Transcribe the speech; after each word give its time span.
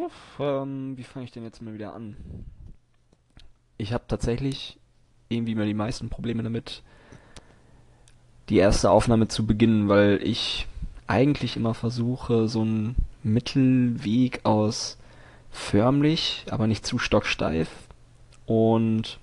Uff, 0.00 0.38
ähm, 0.40 0.96
wie 0.96 1.02
fange 1.02 1.26
ich 1.26 1.30
denn 1.30 1.44
jetzt 1.44 1.60
mal 1.60 1.74
wieder 1.74 1.92
an? 1.94 2.16
Ich 3.76 3.92
habe 3.92 4.04
tatsächlich 4.08 4.78
irgendwie 5.28 5.54
mal 5.54 5.66
die 5.66 5.74
meisten 5.74 6.08
Probleme 6.08 6.42
damit, 6.42 6.82
die 8.48 8.56
erste 8.56 8.90
Aufnahme 8.90 9.28
zu 9.28 9.44
beginnen, 9.44 9.90
weil 9.90 10.18
ich 10.22 10.66
eigentlich 11.06 11.56
immer 11.56 11.74
versuche, 11.74 12.48
so 12.48 12.62
einen 12.62 12.96
Mittelweg 13.22 14.40
aus 14.44 14.96
förmlich, 15.50 16.46
aber 16.48 16.66
nicht 16.66 16.86
zu 16.86 16.98
stocksteif 16.98 17.68
und 18.46 19.20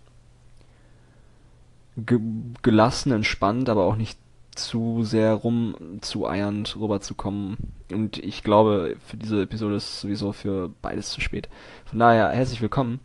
ge 1.95 2.19
gelassen, 2.61 3.11
entspannt, 3.11 3.69
aber 3.69 3.85
auch 3.85 3.95
nicht 3.95 4.19
zu 4.57 5.03
sehr 5.03 5.33
rum 5.33 5.75
zu 6.01 6.27
eiernd 6.27 6.75
rüberzukommen. 6.77 7.57
Und 7.91 8.17
ich 8.17 8.43
glaube, 8.43 8.97
für 9.05 9.17
diese 9.17 9.43
Episode 9.43 9.75
ist 9.75 10.01
sowieso 10.01 10.33
für 10.33 10.69
beides 10.81 11.11
zu 11.11 11.21
spät. 11.21 11.49
Von 11.85 11.99
daher 11.99 12.29
herzlich 12.29 12.61
willkommen. 12.61 12.99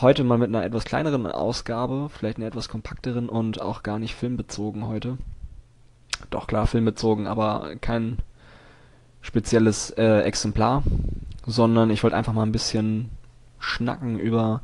Heute 0.00 0.24
mal 0.24 0.38
mit 0.38 0.48
einer 0.48 0.64
etwas 0.64 0.84
kleineren 0.84 1.26
Ausgabe, 1.26 2.08
vielleicht 2.08 2.38
einer 2.38 2.46
etwas 2.46 2.68
kompakteren 2.68 3.28
und 3.28 3.60
auch 3.60 3.82
gar 3.82 3.98
nicht 3.98 4.14
filmbezogen 4.14 4.86
heute. 4.86 5.18
Doch 6.30 6.46
klar, 6.46 6.66
filmbezogen, 6.66 7.26
aber 7.26 7.76
kein 7.80 8.18
spezielles 9.20 9.90
äh, 9.90 10.20
Exemplar, 10.20 10.82
sondern 11.46 11.90
ich 11.90 12.02
wollte 12.02 12.16
einfach 12.16 12.32
mal 12.32 12.44
ein 12.44 12.52
bisschen 12.52 13.10
schnacken 13.58 14.18
über 14.18 14.62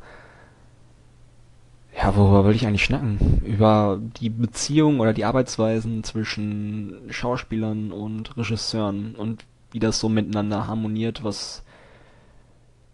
ja, 1.99 2.15
worüber 2.15 2.45
will 2.45 2.55
ich 2.55 2.65
eigentlich 2.65 2.85
schnacken? 2.85 3.41
Über 3.45 3.99
die 4.21 4.29
Beziehung 4.29 5.01
oder 5.01 5.11
die 5.11 5.25
Arbeitsweisen 5.25 6.03
zwischen 6.05 6.95
Schauspielern 7.09 7.91
und 7.91 8.37
Regisseuren 8.37 9.15
und 9.15 9.45
wie 9.71 9.79
das 9.79 9.99
so 9.99 10.07
miteinander 10.07 10.65
harmoniert, 10.65 11.25
was 11.25 11.63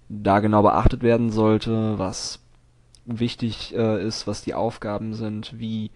da 0.09 0.39
genau 0.39 0.63
beachtet 0.63 1.03
werden 1.03 1.29
sollte, 1.29 1.99
was 1.99 2.39
wichtig 3.05 3.75
äh, 3.75 4.03
ist, 4.03 4.25
was 4.25 4.41
die 4.41 4.55
Aufgaben 4.55 5.13
sind, 5.13 5.59
wie 5.59 5.91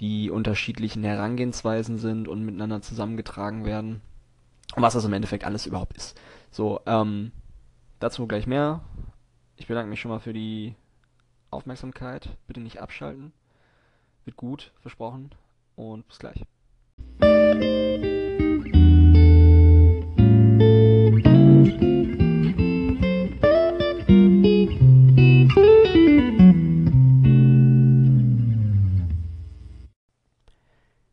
die 0.00 0.30
unterschiedlichen 0.30 1.04
Herangehensweisen 1.04 1.98
sind 1.98 2.28
und 2.28 2.46
miteinander 2.46 2.80
zusammengetragen 2.80 3.66
werden. 3.66 4.00
Und 4.74 4.82
was 4.82 4.94
das 4.94 5.04
im 5.04 5.12
Endeffekt 5.12 5.44
alles 5.44 5.66
überhaupt 5.66 5.98
ist. 5.98 6.18
So, 6.50 6.80
ähm, 6.86 7.30
dazu 8.00 8.26
gleich 8.26 8.46
mehr. 8.46 8.80
Ich 9.56 9.66
bedanke 9.66 9.90
mich 9.90 10.00
schon 10.00 10.10
mal 10.10 10.18
für 10.18 10.32
die 10.32 10.74
Aufmerksamkeit. 11.52 12.36
Bitte 12.46 12.60
nicht 12.60 12.80
abschalten. 12.80 13.32
Wird 14.24 14.36
gut, 14.36 14.72
versprochen. 14.80 15.30
Und 15.76 16.06
bis 16.08 16.18
gleich. 16.18 16.44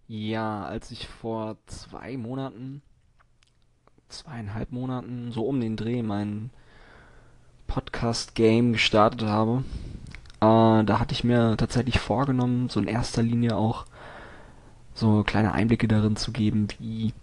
Ja, 0.07 0.63
als 0.65 0.91
ich 0.91 1.07
vor 1.07 1.57
zwei 1.65 2.17
Monaten, 2.17 2.81
zweieinhalb 4.07 4.71
Monaten, 4.71 5.31
so 5.31 5.45
um 5.45 5.59
den 5.59 5.75
Dreh 5.75 6.01
mein 6.01 6.49
Podcast-Game 7.67 8.73
gestartet 8.73 9.23
habe, 9.23 9.63
äh, 10.41 10.83
da 10.83 10.99
hatte 10.99 11.13
ich 11.13 11.23
mir 11.23 11.55
tatsächlich 11.57 11.99
vorgenommen, 11.99 12.69
so 12.69 12.79
in 12.79 12.87
erster 12.87 13.21
Linie 13.21 13.55
auch 13.55 13.85
so 14.93 15.23
kleine 15.23 15.53
Einblicke 15.53 15.87
darin 15.87 16.15
zu 16.15 16.31
geben, 16.31 16.67
wie 16.79 17.13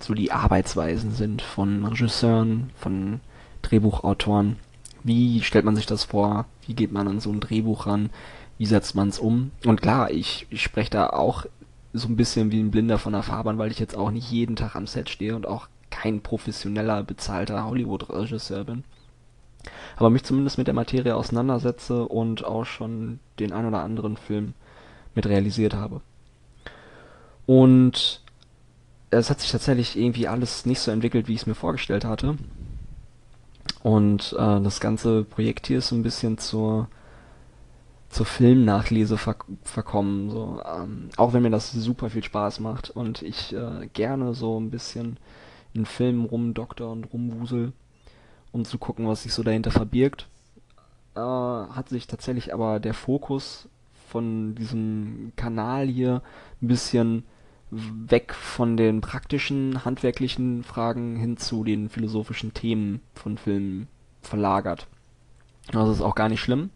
so 0.00 0.14
die 0.14 0.32
Arbeitsweisen 0.32 1.12
sind 1.12 1.42
von 1.42 1.84
Regisseuren, 1.84 2.70
von 2.76 3.20
Drehbuchautoren. 3.62 4.56
Wie 5.02 5.42
stellt 5.42 5.64
man 5.64 5.76
sich 5.76 5.86
das 5.86 6.04
vor? 6.04 6.46
Wie 6.66 6.74
geht 6.74 6.92
man 6.92 7.08
an 7.08 7.20
so 7.20 7.30
ein 7.30 7.40
Drehbuch 7.40 7.86
ran? 7.86 8.10
Wie 8.58 8.66
setzt 8.66 8.94
man 8.94 9.08
es 9.08 9.18
um? 9.18 9.50
Und 9.64 9.82
klar, 9.82 10.10
ich, 10.10 10.46
ich 10.50 10.62
spreche 10.62 10.90
da 10.90 11.10
auch 11.10 11.44
so 11.92 12.08
ein 12.08 12.16
bisschen 12.16 12.50
wie 12.50 12.60
ein 12.60 12.70
Blinder 12.70 12.98
von 12.98 13.12
der 13.12 13.22
Fahrbahn, 13.22 13.58
weil 13.58 13.70
ich 13.70 13.78
jetzt 13.78 13.96
auch 13.96 14.10
nicht 14.10 14.30
jeden 14.30 14.56
Tag 14.56 14.74
am 14.76 14.86
Set 14.86 15.10
stehe 15.10 15.36
und 15.36 15.46
auch 15.46 15.68
kein 15.90 16.22
professioneller, 16.22 17.02
bezahlter 17.02 17.66
Hollywood-Regisseur 17.66 18.64
bin 18.64 18.84
aber 19.96 20.10
mich 20.10 20.24
zumindest 20.24 20.58
mit 20.58 20.66
der 20.66 20.74
Materie 20.74 21.16
auseinandersetze 21.16 22.06
und 22.06 22.44
auch 22.44 22.64
schon 22.64 23.20
den 23.38 23.52
ein 23.52 23.66
oder 23.66 23.82
anderen 23.82 24.16
Film 24.16 24.54
mit 25.14 25.26
realisiert 25.26 25.74
habe. 25.74 26.00
Und 27.46 28.22
es 29.10 29.30
hat 29.30 29.40
sich 29.40 29.50
tatsächlich 29.50 29.98
irgendwie 29.98 30.28
alles 30.28 30.66
nicht 30.66 30.80
so 30.80 30.90
entwickelt, 30.90 31.28
wie 31.28 31.34
ich 31.34 31.42
es 31.42 31.46
mir 31.46 31.54
vorgestellt 31.54 32.04
hatte. 32.04 32.36
Und 33.82 34.34
äh, 34.38 34.60
das 34.60 34.80
ganze 34.80 35.24
Projekt 35.24 35.66
hier 35.66 35.78
ist 35.78 35.88
so 35.88 35.96
ein 35.96 36.02
bisschen 36.02 36.38
zur 36.38 36.88
zur 38.14 38.26
Filmnachlese 38.26 39.18
ver 39.18 39.36
verkommen. 39.64 40.30
So, 40.30 40.62
ähm, 40.64 41.08
auch 41.16 41.32
wenn 41.32 41.42
mir 41.42 41.50
das 41.50 41.72
super 41.72 42.10
viel 42.10 42.22
Spaß 42.22 42.60
macht 42.60 42.90
und 42.90 43.22
ich 43.22 43.52
äh, 43.52 43.88
gerne 43.92 44.34
so 44.34 44.58
ein 44.58 44.70
bisschen 44.70 45.18
in 45.72 45.84
Filmen 45.84 46.24
rumdokter 46.24 46.88
und 46.88 47.12
rumwusel 47.12 47.72
um 48.54 48.64
zu 48.64 48.78
gucken, 48.78 49.08
was 49.08 49.24
sich 49.24 49.34
so 49.34 49.42
dahinter 49.42 49.72
verbirgt. 49.72 50.28
Äh, 51.16 51.20
hat 51.20 51.88
sich 51.88 52.06
tatsächlich 52.06 52.54
aber 52.54 52.78
der 52.78 52.94
Fokus 52.94 53.68
von 54.08 54.54
diesem 54.54 55.32
Kanal 55.34 55.88
hier 55.88 56.22
ein 56.62 56.68
bisschen 56.68 57.24
weg 57.70 58.32
von 58.32 58.76
den 58.76 59.00
praktischen, 59.00 59.84
handwerklichen 59.84 60.62
Fragen 60.62 61.16
hin 61.16 61.36
zu 61.36 61.64
den 61.64 61.88
philosophischen 61.88 62.54
Themen 62.54 63.00
von 63.14 63.38
Filmen 63.38 63.88
verlagert. 64.22 64.86
Das 65.72 65.88
ist 65.88 66.00
auch 66.00 66.14
gar 66.14 66.28
nicht 66.28 66.40
schlimm. 66.40 66.70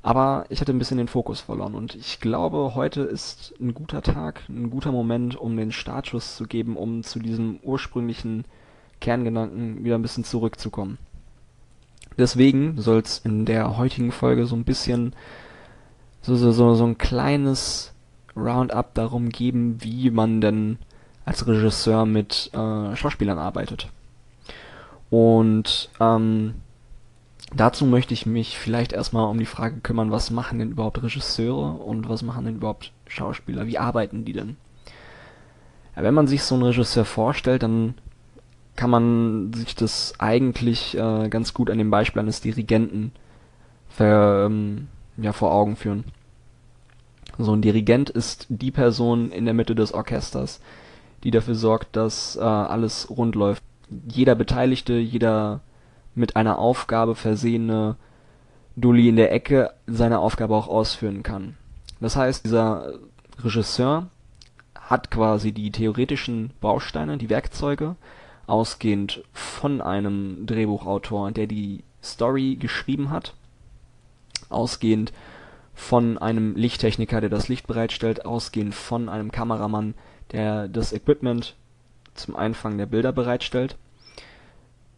Aber 0.00 0.46
ich 0.48 0.62
hatte 0.62 0.72
ein 0.72 0.78
bisschen 0.78 0.98
den 0.98 1.08
Fokus 1.08 1.40
verloren 1.40 1.74
und 1.74 1.94
ich 1.94 2.20
glaube, 2.20 2.74
heute 2.74 3.02
ist 3.02 3.52
ein 3.60 3.74
guter 3.74 4.00
Tag, 4.00 4.48
ein 4.48 4.70
guter 4.70 4.92
Moment, 4.92 5.36
um 5.36 5.56
den 5.56 5.72
Startschuss 5.72 6.36
zu 6.36 6.46
geben, 6.46 6.76
um 6.76 7.02
zu 7.02 7.18
diesem 7.18 7.58
ursprünglichen 7.62 8.44
Kerngedanken 9.00 9.84
wieder 9.84 9.96
ein 9.96 10.02
bisschen 10.02 10.24
zurückzukommen. 10.24 10.98
Deswegen 12.18 12.80
soll 12.80 13.00
es 13.00 13.18
in 13.18 13.44
der 13.44 13.76
heutigen 13.76 14.10
Folge 14.10 14.46
so 14.46 14.56
ein 14.56 14.64
bisschen 14.64 15.14
so, 16.22 16.34
so, 16.34 16.50
so, 16.52 16.74
so 16.74 16.84
ein 16.84 16.98
kleines 16.98 17.92
Roundup 18.34 18.94
darum 18.94 19.28
geben, 19.28 19.82
wie 19.82 20.10
man 20.10 20.40
denn 20.40 20.78
als 21.24 21.46
Regisseur 21.46 22.06
mit 22.06 22.50
äh, 22.54 22.96
Schauspielern 22.96 23.38
arbeitet. 23.38 23.88
Und 25.10 25.90
ähm, 26.00 26.54
dazu 27.54 27.86
möchte 27.86 28.14
ich 28.14 28.26
mich 28.26 28.58
vielleicht 28.58 28.92
erstmal 28.92 29.28
um 29.28 29.38
die 29.38 29.46
Frage 29.46 29.80
kümmern, 29.80 30.10
was 30.10 30.30
machen 30.30 30.58
denn 30.58 30.70
überhaupt 30.70 31.02
Regisseure 31.02 31.72
und 31.72 32.08
was 32.08 32.22
machen 32.22 32.44
denn 32.44 32.56
überhaupt 32.56 32.92
Schauspieler? 33.06 33.66
Wie 33.66 33.78
arbeiten 33.78 34.24
die 34.24 34.32
denn? 34.32 34.56
Ja, 35.94 36.02
wenn 36.02 36.14
man 36.14 36.26
sich 36.26 36.42
so 36.42 36.54
einen 36.54 36.64
Regisseur 36.64 37.04
vorstellt, 37.04 37.62
dann 37.62 37.94
kann 38.76 38.90
man 38.90 39.52
sich 39.52 39.74
das 39.74 40.14
eigentlich 40.18 40.96
äh, 40.96 41.28
ganz 41.28 41.54
gut 41.54 41.70
an 41.70 41.78
dem 41.78 41.90
Beispiel 41.90 42.20
eines 42.20 42.40
Dirigenten 42.40 43.12
ver, 43.88 44.46
ähm, 44.46 44.88
ja, 45.16 45.32
vor 45.32 45.52
Augen 45.52 45.76
führen. 45.76 46.04
So 47.38 47.52
ein 47.54 47.62
Dirigent 47.62 48.10
ist 48.10 48.46
die 48.48 48.70
Person 48.70 49.30
in 49.30 49.44
der 49.44 49.54
Mitte 49.54 49.74
des 49.74 49.92
Orchesters, 49.92 50.60
die 51.24 51.30
dafür 51.30 51.54
sorgt, 51.54 51.96
dass 51.96 52.36
äh, 52.36 52.40
alles 52.40 53.08
rund 53.10 53.34
läuft. 53.34 53.62
Jeder 54.08 54.34
Beteiligte, 54.34 54.94
jeder 54.94 55.60
mit 56.14 56.36
einer 56.36 56.58
Aufgabe 56.58 57.14
versehene 57.14 57.96
Dulli 58.74 59.08
in 59.08 59.16
der 59.16 59.32
Ecke 59.32 59.72
seine 59.86 60.18
Aufgabe 60.18 60.54
auch 60.54 60.68
ausführen 60.68 61.22
kann. 61.22 61.56
Das 62.00 62.16
heißt, 62.16 62.44
dieser 62.44 62.94
Regisseur 63.42 64.08
hat 64.74 65.10
quasi 65.10 65.52
die 65.52 65.70
theoretischen 65.70 66.52
Bausteine, 66.60 67.18
die 67.18 67.30
Werkzeuge, 67.30 67.96
ausgehend 68.46 69.22
von 69.32 69.80
einem 69.80 70.46
Drehbuchautor, 70.46 71.32
der 71.32 71.46
die 71.46 71.82
Story 72.02 72.56
geschrieben 72.56 73.10
hat, 73.10 73.34
ausgehend 74.48 75.12
von 75.74 76.16
einem 76.18 76.56
Lichttechniker, 76.56 77.20
der 77.20 77.30
das 77.30 77.48
Licht 77.48 77.66
bereitstellt, 77.66 78.24
ausgehend 78.24 78.74
von 78.74 79.08
einem 79.08 79.30
Kameramann, 79.30 79.94
der 80.32 80.68
das 80.68 80.92
Equipment 80.92 81.54
zum 82.14 82.34
Einfangen 82.36 82.78
der 82.78 82.86
Bilder 82.86 83.12
bereitstellt. 83.12 83.76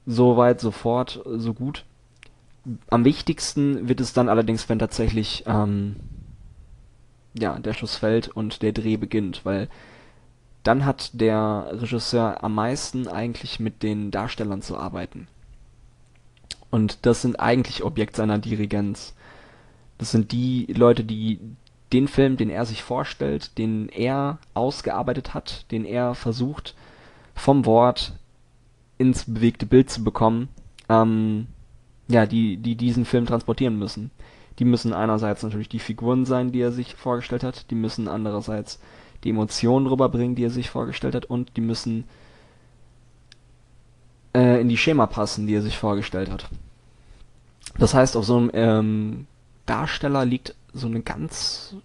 So 0.06 0.36
weit, 0.36 0.60
so 0.60 0.70
fort, 0.70 1.20
so 1.24 1.52
gut. 1.52 1.84
Am 2.90 3.04
wichtigsten 3.04 3.88
wird 3.88 4.00
es 4.00 4.12
dann 4.12 4.28
allerdings, 4.28 4.68
wenn 4.68 4.78
tatsächlich 4.78 5.44
ähm, 5.46 5.96
ja, 7.34 7.58
der 7.58 7.74
Schuss 7.74 7.96
fällt 7.96 8.28
und 8.28 8.62
der 8.62 8.72
Dreh 8.72 8.96
beginnt, 8.96 9.44
weil 9.44 9.68
dann 10.68 10.84
hat 10.84 11.12
der 11.14 11.66
Regisseur 11.70 12.44
am 12.44 12.54
meisten 12.54 13.08
eigentlich 13.08 13.58
mit 13.58 13.82
den 13.82 14.10
Darstellern 14.10 14.60
zu 14.60 14.76
arbeiten. 14.76 15.26
Und 16.70 17.06
das 17.06 17.22
sind 17.22 17.40
eigentlich 17.40 17.82
Objekt 17.82 18.16
seiner 18.16 18.38
Dirigenz. 18.38 19.14
Das 19.96 20.10
sind 20.10 20.30
die 20.30 20.66
Leute, 20.66 21.04
die 21.04 21.40
den 21.94 22.06
Film, 22.06 22.36
den 22.36 22.50
er 22.50 22.66
sich 22.66 22.82
vorstellt, 22.82 23.56
den 23.56 23.88
er 23.88 24.40
ausgearbeitet 24.52 25.32
hat, 25.32 25.64
den 25.70 25.86
er 25.86 26.14
versucht 26.14 26.74
vom 27.34 27.64
Wort 27.64 28.12
ins 28.98 29.24
bewegte 29.24 29.64
Bild 29.64 29.88
zu 29.88 30.04
bekommen, 30.04 30.50
ähm, 30.90 31.46
ja, 32.08 32.26
die, 32.26 32.58
die 32.58 32.76
diesen 32.76 33.06
Film 33.06 33.24
transportieren 33.24 33.78
müssen. 33.78 34.10
Die 34.58 34.66
müssen 34.66 34.92
einerseits 34.92 35.42
natürlich 35.42 35.70
die 35.70 35.78
Figuren 35.78 36.26
sein, 36.26 36.52
die 36.52 36.60
er 36.60 36.72
sich 36.72 36.94
vorgestellt 36.94 37.42
hat, 37.42 37.70
die 37.70 37.74
müssen 37.74 38.06
andererseits 38.06 38.78
die 39.24 39.30
Emotionen 39.30 39.86
rüberbringen, 39.86 40.36
die 40.36 40.44
er 40.44 40.50
sich 40.50 40.70
vorgestellt 40.70 41.14
hat, 41.14 41.26
und 41.26 41.56
die 41.56 41.60
müssen 41.60 42.04
äh, 44.34 44.60
in 44.60 44.68
die 44.68 44.76
Schema 44.76 45.06
passen, 45.06 45.46
die 45.46 45.54
er 45.54 45.62
sich 45.62 45.76
vorgestellt 45.76 46.30
hat. 46.30 46.48
Das 47.78 47.94
heißt, 47.94 48.16
auf 48.16 48.24
so 48.24 48.36
einem 48.36 48.50
ähm, 48.54 49.26
Darsteller 49.66 50.24
liegt 50.24 50.54
so 50.72 50.86
eine 50.86 51.00
ganz, 51.02 51.76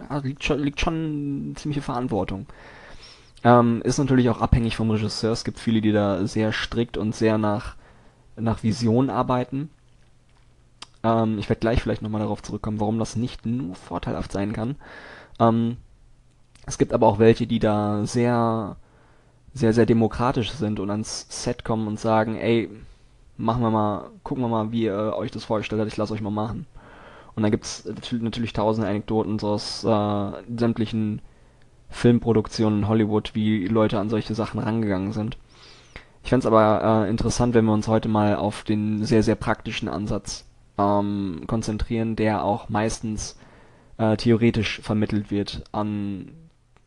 ja, 0.00 0.18
liegt 0.18 0.44
schon, 0.44 0.60
liegt 0.60 0.80
schon 0.80 1.54
ziemliche 1.56 1.82
Verantwortung. 1.82 2.46
Ähm, 3.44 3.82
ist 3.82 3.98
natürlich 3.98 4.28
auch 4.28 4.40
abhängig 4.40 4.76
vom 4.76 4.90
Regisseur. 4.90 5.32
Es 5.32 5.44
gibt 5.44 5.60
viele, 5.60 5.80
die 5.80 5.92
da 5.92 6.26
sehr 6.26 6.52
strikt 6.52 6.96
und 6.96 7.14
sehr 7.14 7.38
nach, 7.38 7.76
nach 8.36 8.62
Vision 8.62 9.10
arbeiten. 9.10 9.70
Ähm, 11.04 11.38
ich 11.38 11.48
werde 11.48 11.60
gleich 11.60 11.82
vielleicht 11.82 12.02
nochmal 12.02 12.22
darauf 12.22 12.42
zurückkommen, 12.42 12.80
warum 12.80 12.98
das 12.98 13.16
nicht 13.16 13.46
nur 13.46 13.74
vorteilhaft 13.76 14.32
sein 14.32 14.52
kann. 14.52 14.76
Ähm, 15.38 15.76
es 16.66 16.78
gibt 16.78 16.92
aber 16.92 17.06
auch 17.06 17.18
welche, 17.18 17.46
die 17.46 17.60
da 17.60 18.04
sehr, 18.04 18.76
sehr, 19.54 19.72
sehr 19.72 19.86
demokratisch 19.86 20.50
sind 20.50 20.80
und 20.80 20.90
ans 20.90 21.26
Set 21.30 21.64
kommen 21.64 21.86
und 21.86 21.98
sagen, 21.98 22.36
ey, 22.36 22.68
machen 23.36 23.62
wir 23.62 23.70
mal, 23.70 24.10
gucken 24.24 24.42
wir 24.42 24.48
mal, 24.48 24.72
wie 24.72 24.82
ihr 24.82 25.14
euch 25.16 25.30
das 25.30 25.44
vorgestellt 25.44 25.80
habt, 25.80 25.90
ich 25.90 25.96
lasse 25.96 26.12
euch 26.12 26.20
mal 26.20 26.30
machen. 26.30 26.66
Und 27.34 27.42
dann 27.42 27.52
gibt's 27.52 27.88
natürlich 28.20 28.52
tausende 28.52 28.88
Anekdoten 28.88 29.38
so 29.38 29.48
aus 29.48 29.84
äh, 29.84 30.32
sämtlichen 30.56 31.22
Filmproduktionen 31.90 32.80
in 32.80 32.88
Hollywood, 32.88 33.34
wie 33.34 33.66
Leute 33.68 34.00
an 34.00 34.08
solche 34.08 34.34
Sachen 34.34 34.58
rangegangen 34.58 35.12
sind. 35.12 35.36
Ich 36.24 36.30
fände 36.30 36.48
aber 36.48 37.04
äh, 37.04 37.10
interessant, 37.10 37.54
wenn 37.54 37.66
wir 37.66 37.72
uns 37.72 37.86
heute 37.86 38.08
mal 38.08 38.34
auf 38.36 38.64
den 38.64 39.04
sehr, 39.04 39.22
sehr 39.22 39.36
praktischen 39.36 39.88
Ansatz 39.88 40.44
ähm, 40.78 41.42
konzentrieren, 41.46 42.16
der 42.16 42.42
auch 42.42 42.68
meistens 42.68 43.38
äh, 43.98 44.16
theoretisch 44.16 44.80
vermittelt 44.80 45.30
wird 45.30 45.64
an 45.70 46.32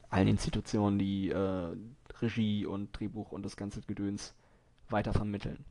allen 0.10 0.28
Institutionen, 0.28 1.00
die 1.00 1.30
äh, 1.30 1.76
Regie 2.22 2.66
und 2.66 2.98
Drehbuch 2.98 3.32
und 3.32 3.44
das 3.44 3.56
ganze 3.56 3.82
Gedöns 3.82 4.34
weiter 4.90 5.14
vermitteln. 5.14 5.66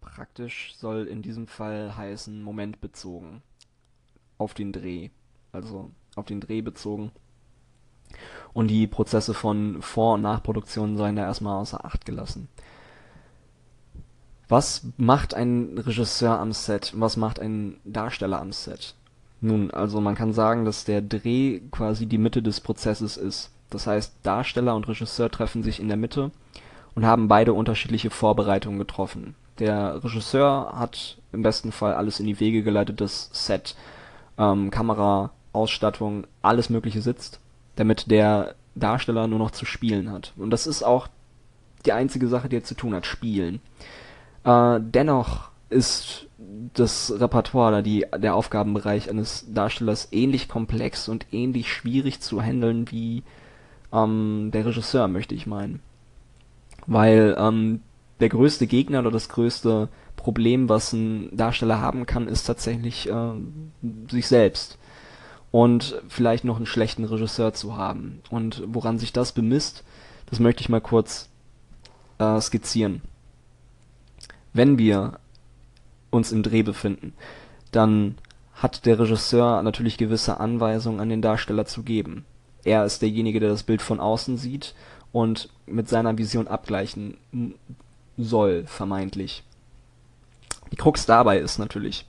Praktisch 0.00 0.74
soll 0.76 1.06
in 1.06 1.22
diesem 1.22 1.46
Fall 1.46 1.96
heißen 1.96 2.42
momentbezogen 2.42 3.42
auf 4.38 4.54
den 4.54 4.72
Dreh, 4.72 5.10
also 5.52 5.90
auf 6.16 6.26
den 6.26 6.40
Dreh 6.40 6.60
bezogen. 6.60 7.12
Und 8.52 8.68
die 8.68 8.86
Prozesse 8.86 9.32
von 9.32 9.80
Vor- 9.80 10.14
und 10.14 10.22
Nachproduktion 10.22 10.96
seien 10.96 11.16
da 11.16 11.22
erstmal 11.22 11.58
außer 11.60 11.84
Acht 11.84 12.04
gelassen. 12.04 12.48
Was 14.48 14.86
macht 14.98 15.32
ein 15.32 15.78
Regisseur 15.78 16.38
am 16.38 16.52
Set? 16.52 16.92
Was 16.94 17.16
macht 17.16 17.40
ein 17.40 17.80
Darsteller 17.84 18.40
am 18.40 18.52
Set? 18.52 18.94
Nun, 19.42 19.72
also 19.72 20.00
man 20.00 20.14
kann 20.14 20.32
sagen, 20.32 20.64
dass 20.64 20.84
der 20.84 21.02
Dreh 21.02 21.60
quasi 21.72 22.06
die 22.06 22.18
Mitte 22.18 22.42
des 22.42 22.60
Prozesses 22.60 23.16
ist. 23.16 23.50
Das 23.70 23.88
heißt, 23.88 24.14
Darsteller 24.22 24.76
und 24.76 24.86
Regisseur 24.86 25.30
treffen 25.30 25.64
sich 25.64 25.80
in 25.80 25.88
der 25.88 25.96
Mitte 25.96 26.30
und 26.94 27.04
haben 27.04 27.26
beide 27.26 27.52
unterschiedliche 27.52 28.10
Vorbereitungen 28.10 28.78
getroffen. 28.78 29.34
Der 29.58 30.02
Regisseur 30.04 30.72
hat 30.76 31.18
im 31.32 31.42
besten 31.42 31.72
Fall 31.72 31.94
alles 31.94 32.20
in 32.20 32.26
die 32.26 32.38
Wege 32.38 32.62
geleitet, 32.62 33.00
das 33.00 33.30
Set, 33.32 33.74
ähm, 34.38 34.70
Kamera, 34.70 35.30
Ausstattung, 35.52 36.24
alles 36.40 36.70
Mögliche 36.70 37.02
sitzt, 37.02 37.40
damit 37.74 38.10
der 38.10 38.54
Darsteller 38.76 39.26
nur 39.26 39.40
noch 39.40 39.50
zu 39.50 39.64
spielen 39.64 40.12
hat. 40.12 40.32
Und 40.36 40.50
das 40.50 40.68
ist 40.68 40.84
auch 40.84 41.08
die 41.84 41.92
einzige 41.92 42.28
Sache, 42.28 42.48
die 42.48 42.56
er 42.56 42.64
zu 42.64 42.76
tun 42.76 42.94
hat, 42.94 43.06
spielen. 43.06 43.60
Äh, 44.44 44.78
dennoch 44.80 45.50
ist 45.68 46.28
das 46.74 47.12
Repertoire 47.18 47.68
oder 47.68 47.82
die, 47.82 48.06
der 48.16 48.34
Aufgabenbereich 48.34 49.10
eines 49.10 49.46
Darstellers 49.52 50.08
ähnlich 50.12 50.48
komplex 50.48 51.08
und 51.08 51.26
ähnlich 51.32 51.72
schwierig 51.72 52.20
zu 52.20 52.40
handeln 52.40 52.90
wie 52.90 53.22
ähm, 53.92 54.50
der 54.52 54.66
Regisseur, 54.66 55.08
möchte 55.08 55.34
ich 55.34 55.46
meinen. 55.46 55.80
Weil 56.86 57.36
ähm, 57.38 57.80
der 58.20 58.28
größte 58.28 58.66
Gegner 58.66 59.00
oder 59.00 59.10
das 59.10 59.28
größte 59.28 59.88
Problem, 60.16 60.68
was 60.68 60.92
ein 60.92 61.36
Darsteller 61.36 61.80
haben 61.80 62.06
kann, 62.06 62.28
ist 62.28 62.44
tatsächlich 62.44 63.08
äh, 63.08 63.32
sich 64.10 64.26
selbst. 64.26 64.78
Und 65.50 66.00
vielleicht 66.08 66.44
noch 66.44 66.56
einen 66.56 66.66
schlechten 66.66 67.04
Regisseur 67.04 67.52
zu 67.52 67.76
haben. 67.76 68.22
Und 68.30 68.62
woran 68.66 68.98
sich 68.98 69.12
das 69.12 69.32
bemisst, 69.32 69.84
das 70.30 70.40
möchte 70.40 70.62
ich 70.62 70.70
mal 70.70 70.80
kurz 70.80 71.28
äh, 72.18 72.40
skizzieren. 72.40 73.02
Wenn 74.54 74.78
wir 74.78 75.18
uns 76.12 76.30
im 76.30 76.44
Dreh 76.44 76.62
befinden, 76.62 77.14
dann 77.72 78.16
hat 78.54 78.86
der 78.86 78.98
Regisseur 78.98 79.62
natürlich 79.62 79.98
gewisse 79.98 80.38
Anweisungen 80.38 81.00
an 81.00 81.08
den 81.08 81.22
Darsteller 81.22 81.64
zu 81.64 81.82
geben. 81.82 82.24
Er 82.64 82.84
ist 82.84 83.02
derjenige, 83.02 83.40
der 83.40 83.48
das 83.48 83.64
Bild 83.64 83.82
von 83.82 83.98
außen 83.98 84.36
sieht 84.36 84.74
und 85.10 85.48
mit 85.66 85.88
seiner 85.88 86.16
Vision 86.16 86.46
abgleichen 86.46 87.16
soll, 88.16 88.64
vermeintlich. 88.66 89.42
Die 90.70 90.76
Krux 90.76 91.06
dabei 91.06 91.38
ist 91.38 91.58
natürlich, 91.58 92.06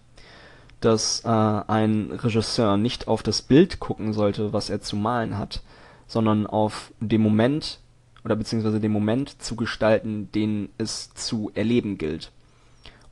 dass 0.80 1.24
äh, 1.26 1.28
ein 1.28 2.12
Regisseur 2.12 2.78
nicht 2.78 3.08
auf 3.08 3.24
das 3.24 3.42
Bild 3.42 3.80
gucken 3.80 4.14
sollte, 4.14 4.54
was 4.54 4.70
er 4.70 4.82
zu 4.82 4.96
malen 4.96 5.38
hat, 5.38 5.64
sondern 6.08 6.46
auf 6.46 6.92
den 7.00 7.22
Moment 7.22 7.80
oder 8.24 8.36
beziehungsweise 8.36 8.80
den 8.80 8.92
Moment 8.92 9.42
zu 9.42 9.56
gestalten, 9.56 10.30
den 10.34 10.70
es 10.78 11.14
zu 11.14 11.52
erleben 11.56 11.98
gilt. 11.98 12.32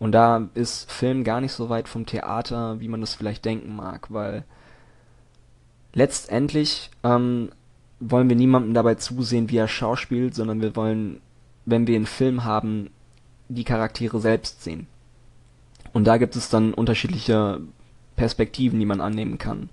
Und 0.02 0.14
da 0.14 0.50
ist 0.56 0.92
Film 0.92 1.24
gar 1.24 1.42
nicht 1.42 1.52
so 1.52 1.70
weit 1.70 1.88
vom 1.88 2.08
Theater, 2.08 2.80
wie 2.80 2.88
man 2.88 3.02
das 3.02 3.14
vielleicht 3.14 3.46
denken 3.46 3.76
mag, 3.76 4.08
weil 4.10 4.46
letztendlich 5.94 6.90
ähm, 7.04 7.52
wollen 8.00 8.28
wir 8.28 8.36
niemandem 8.36 8.74
dabei 8.74 8.96
zusehen, 8.96 9.52
wie 9.52 9.58
er 9.58 9.68
schauspielt, 9.68 10.34
sondern 10.34 10.60
wir 10.60 10.76
wollen, 10.76 11.22
wenn 11.68 11.86
wir 11.86 11.96
einen 11.96 12.08
Film 12.08 12.46
haben, 12.46 12.90
die 13.48 13.64
Charaktere 13.64 14.20
selbst 14.20 14.64
sehen. 14.64 14.88
Und 15.94 16.06
da 16.06 16.18
gibt 16.18 16.36
es 16.36 16.50
dann 16.50 16.74
unterschiedliche 16.74 17.62
Perspektiven, 18.16 18.80
die 18.80 18.88
man 18.88 19.02
annehmen 19.02 19.38
kann. 19.38 19.70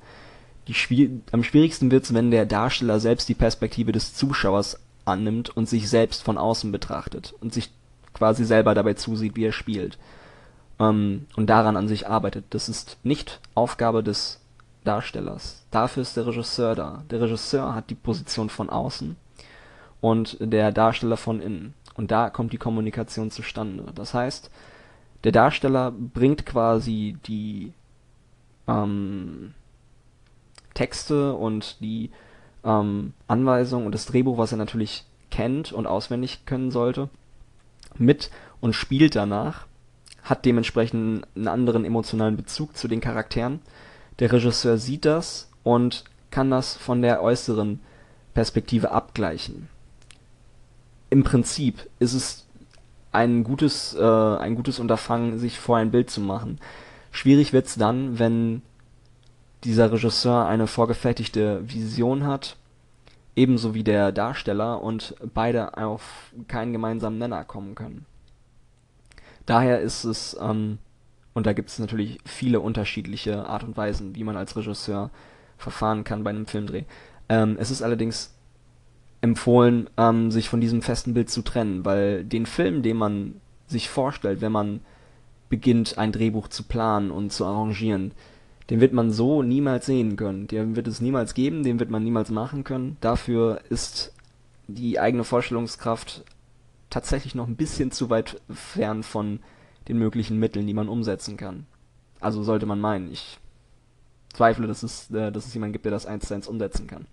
Schwier 0.68 1.08
am 1.32 1.42
schwierigsten 1.42 1.90
wird 1.90 2.04
es, 2.04 2.12
wenn 2.12 2.30
der 2.30 2.44
Darsteller 2.44 3.00
selbst 3.00 3.30
die 3.30 3.34
Perspektive 3.34 3.92
des 3.92 4.12
Zuschauers 4.12 4.78
annimmt 5.06 5.48
und 5.48 5.70
sich 5.70 5.88
selbst 5.88 6.22
von 6.22 6.36
außen 6.36 6.70
betrachtet 6.70 7.34
und 7.40 7.54
sich 7.54 7.70
quasi 8.12 8.44
selber 8.44 8.74
dabei 8.74 8.92
zusieht, 8.92 9.36
wie 9.36 9.46
er 9.46 9.52
spielt. 9.52 9.96
Ähm, 10.80 11.26
und 11.36 11.48
daran 11.48 11.76
an 11.76 11.88
sich 11.88 12.08
arbeitet. 12.08 12.46
Das 12.50 12.68
ist 12.68 12.98
nicht 13.02 13.40
Aufgabe 13.54 14.02
des 14.02 14.40
Darstellers. 14.84 15.64
Dafür 15.70 16.02
ist 16.02 16.16
der 16.16 16.26
Regisseur 16.26 16.74
da. 16.74 17.04
Der 17.10 17.20
Regisseur 17.20 17.74
hat 17.74 17.90
die 17.90 17.94
Position 17.94 18.48
von 18.48 18.70
außen 18.70 19.16
und 20.00 20.36
der 20.40 20.72
Darsteller 20.72 21.16
von 21.16 21.40
innen. 21.40 21.74
Und 21.94 22.10
da 22.10 22.30
kommt 22.30 22.52
die 22.52 22.58
Kommunikation 22.58 23.30
zustande. 23.30 23.84
Das 23.94 24.14
heißt, 24.14 24.50
der 25.24 25.32
Darsteller 25.32 25.90
bringt 25.90 26.46
quasi 26.46 27.16
die 27.26 27.72
ähm, 28.68 29.54
Texte 30.74 31.34
und 31.34 31.80
die 31.80 32.10
ähm, 32.64 33.14
Anweisungen 33.26 33.86
und 33.86 33.92
das 33.92 34.06
Drehbuch, 34.06 34.38
was 34.38 34.52
er 34.52 34.58
natürlich 34.58 35.04
kennt 35.30 35.72
und 35.72 35.86
auswendig 35.86 36.46
können 36.46 36.70
sollte, 36.70 37.08
mit 37.96 38.30
und 38.60 38.74
spielt 38.74 39.16
danach, 39.16 39.66
hat 40.28 40.44
dementsprechend 40.44 41.26
einen 41.34 41.48
anderen 41.48 41.84
emotionalen 41.84 42.36
Bezug 42.36 42.76
zu 42.76 42.86
den 42.86 43.00
Charakteren. 43.00 43.60
Der 44.18 44.30
Regisseur 44.30 44.76
sieht 44.76 45.04
das 45.06 45.50
und 45.62 46.04
kann 46.30 46.50
das 46.50 46.76
von 46.76 47.00
der 47.00 47.22
äußeren 47.22 47.80
Perspektive 48.34 48.90
abgleichen. 48.90 49.68
Im 51.08 51.24
Prinzip 51.24 51.88
ist 51.98 52.12
es 52.12 52.46
ein 53.10 53.42
gutes, 53.42 53.94
äh, 53.94 54.02
ein 54.02 54.54
gutes 54.54 54.78
Unterfangen, 54.78 55.38
sich 55.38 55.58
vor 55.58 55.78
ein 55.78 55.90
Bild 55.90 56.10
zu 56.10 56.20
machen. 56.20 56.58
Schwierig 57.10 57.54
wird's 57.54 57.76
dann, 57.76 58.18
wenn 58.18 58.60
dieser 59.64 59.90
Regisseur 59.90 60.46
eine 60.46 60.66
vorgefertigte 60.66 61.62
Vision 61.66 62.26
hat, 62.26 62.56
ebenso 63.34 63.74
wie 63.74 63.82
der 63.82 64.12
Darsteller, 64.12 64.82
und 64.82 65.14
beide 65.32 65.78
auf 65.78 66.32
keinen 66.48 66.74
gemeinsamen 66.74 67.18
Nenner 67.18 67.44
kommen 67.44 67.74
können. 67.74 68.04
Daher 69.48 69.80
ist 69.80 70.04
es, 70.04 70.36
ähm, 70.38 70.76
und 71.32 71.46
da 71.46 71.54
gibt 71.54 71.70
es 71.70 71.78
natürlich 71.78 72.18
viele 72.26 72.60
unterschiedliche 72.60 73.46
Art 73.46 73.64
und 73.64 73.78
Weisen, 73.78 74.14
wie 74.14 74.22
man 74.22 74.36
als 74.36 74.54
Regisseur 74.56 75.10
verfahren 75.56 76.04
kann 76.04 76.22
bei 76.22 76.28
einem 76.28 76.44
Filmdreh. 76.44 76.82
Ähm, 77.30 77.56
es 77.58 77.70
ist 77.70 77.80
allerdings 77.80 78.34
empfohlen, 79.22 79.88
ähm, 79.96 80.30
sich 80.30 80.50
von 80.50 80.60
diesem 80.60 80.82
festen 80.82 81.14
Bild 81.14 81.30
zu 81.30 81.40
trennen, 81.40 81.86
weil 81.86 82.24
den 82.24 82.44
Film, 82.44 82.82
den 82.82 82.98
man 82.98 83.40
sich 83.66 83.88
vorstellt, 83.88 84.42
wenn 84.42 84.52
man 84.52 84.80
beginnt, 85.48 85.96
ein 85.96 86.12
Drehbuch 86.12 86.48
zu 86.48 86.64
planen 86.64 87.10
und 87.10 87.32
zu 87.32 87.46
arrangieren, 87.46 88.12
den 88.68 88.82
wird 88.82 88.92
man 88.92 89.10
so 89.12 89.42
niemals 89.42 89.86
sehen 89.86 90.16
können. 90.16 90.46
Den 90.46 90.76
wird 90.76 90.86
es 90.86 91.00
niemals 91.00 91.32
geben, 91.32 91.62
den 91.62 91.80
wird 91.80 91.88
man 91.88 92.04
niemals 92.04 92.30
machen 92.30 92.64
können. 92.64 92.98
Dafür 93.00 93.62
ist 93.70 94.12
die 94.66 95.00
eigene 95.00 95.24
Vorstellungskraft 95.24 96.22
tatsächlich 96.90 97.34
noch 97.34 97.46
ein 97.46 97.56
bisschen 97.56 97.90
zu 97.90 98.10
weit 98.10 98.40
fern 98.50 99.02
von 99.02 99.40
den 99.88 99.98
möglichen 99.98 100.38
Mitteln, 100.38 100.66
die 100.66 100.74
man 100.74 100.88
umsetzen 100.88 101.36
kann. 101.36 101.66
Also 102.20 102.42
sollte 102.42 102.66
man 102.66 102.80
meinen. 102.80 103.10
Ich 103.10 103.38
zweifle, 104.32 104.66
dass 104.66 104.82
es, 104.82 105.10
äh, 105.10 105.32
dass 105.32 105.46
es 105.46 105.54
jemanden 105.54 105.72
gibt, 105.72 105.84
der 105.84 105.92
das 105.92 106.06
eins 106.06 106.28
zu 106.28 106.34
eins 106.34 106.48
umsetzen 106.48 106.86
kann. 106.86 107.06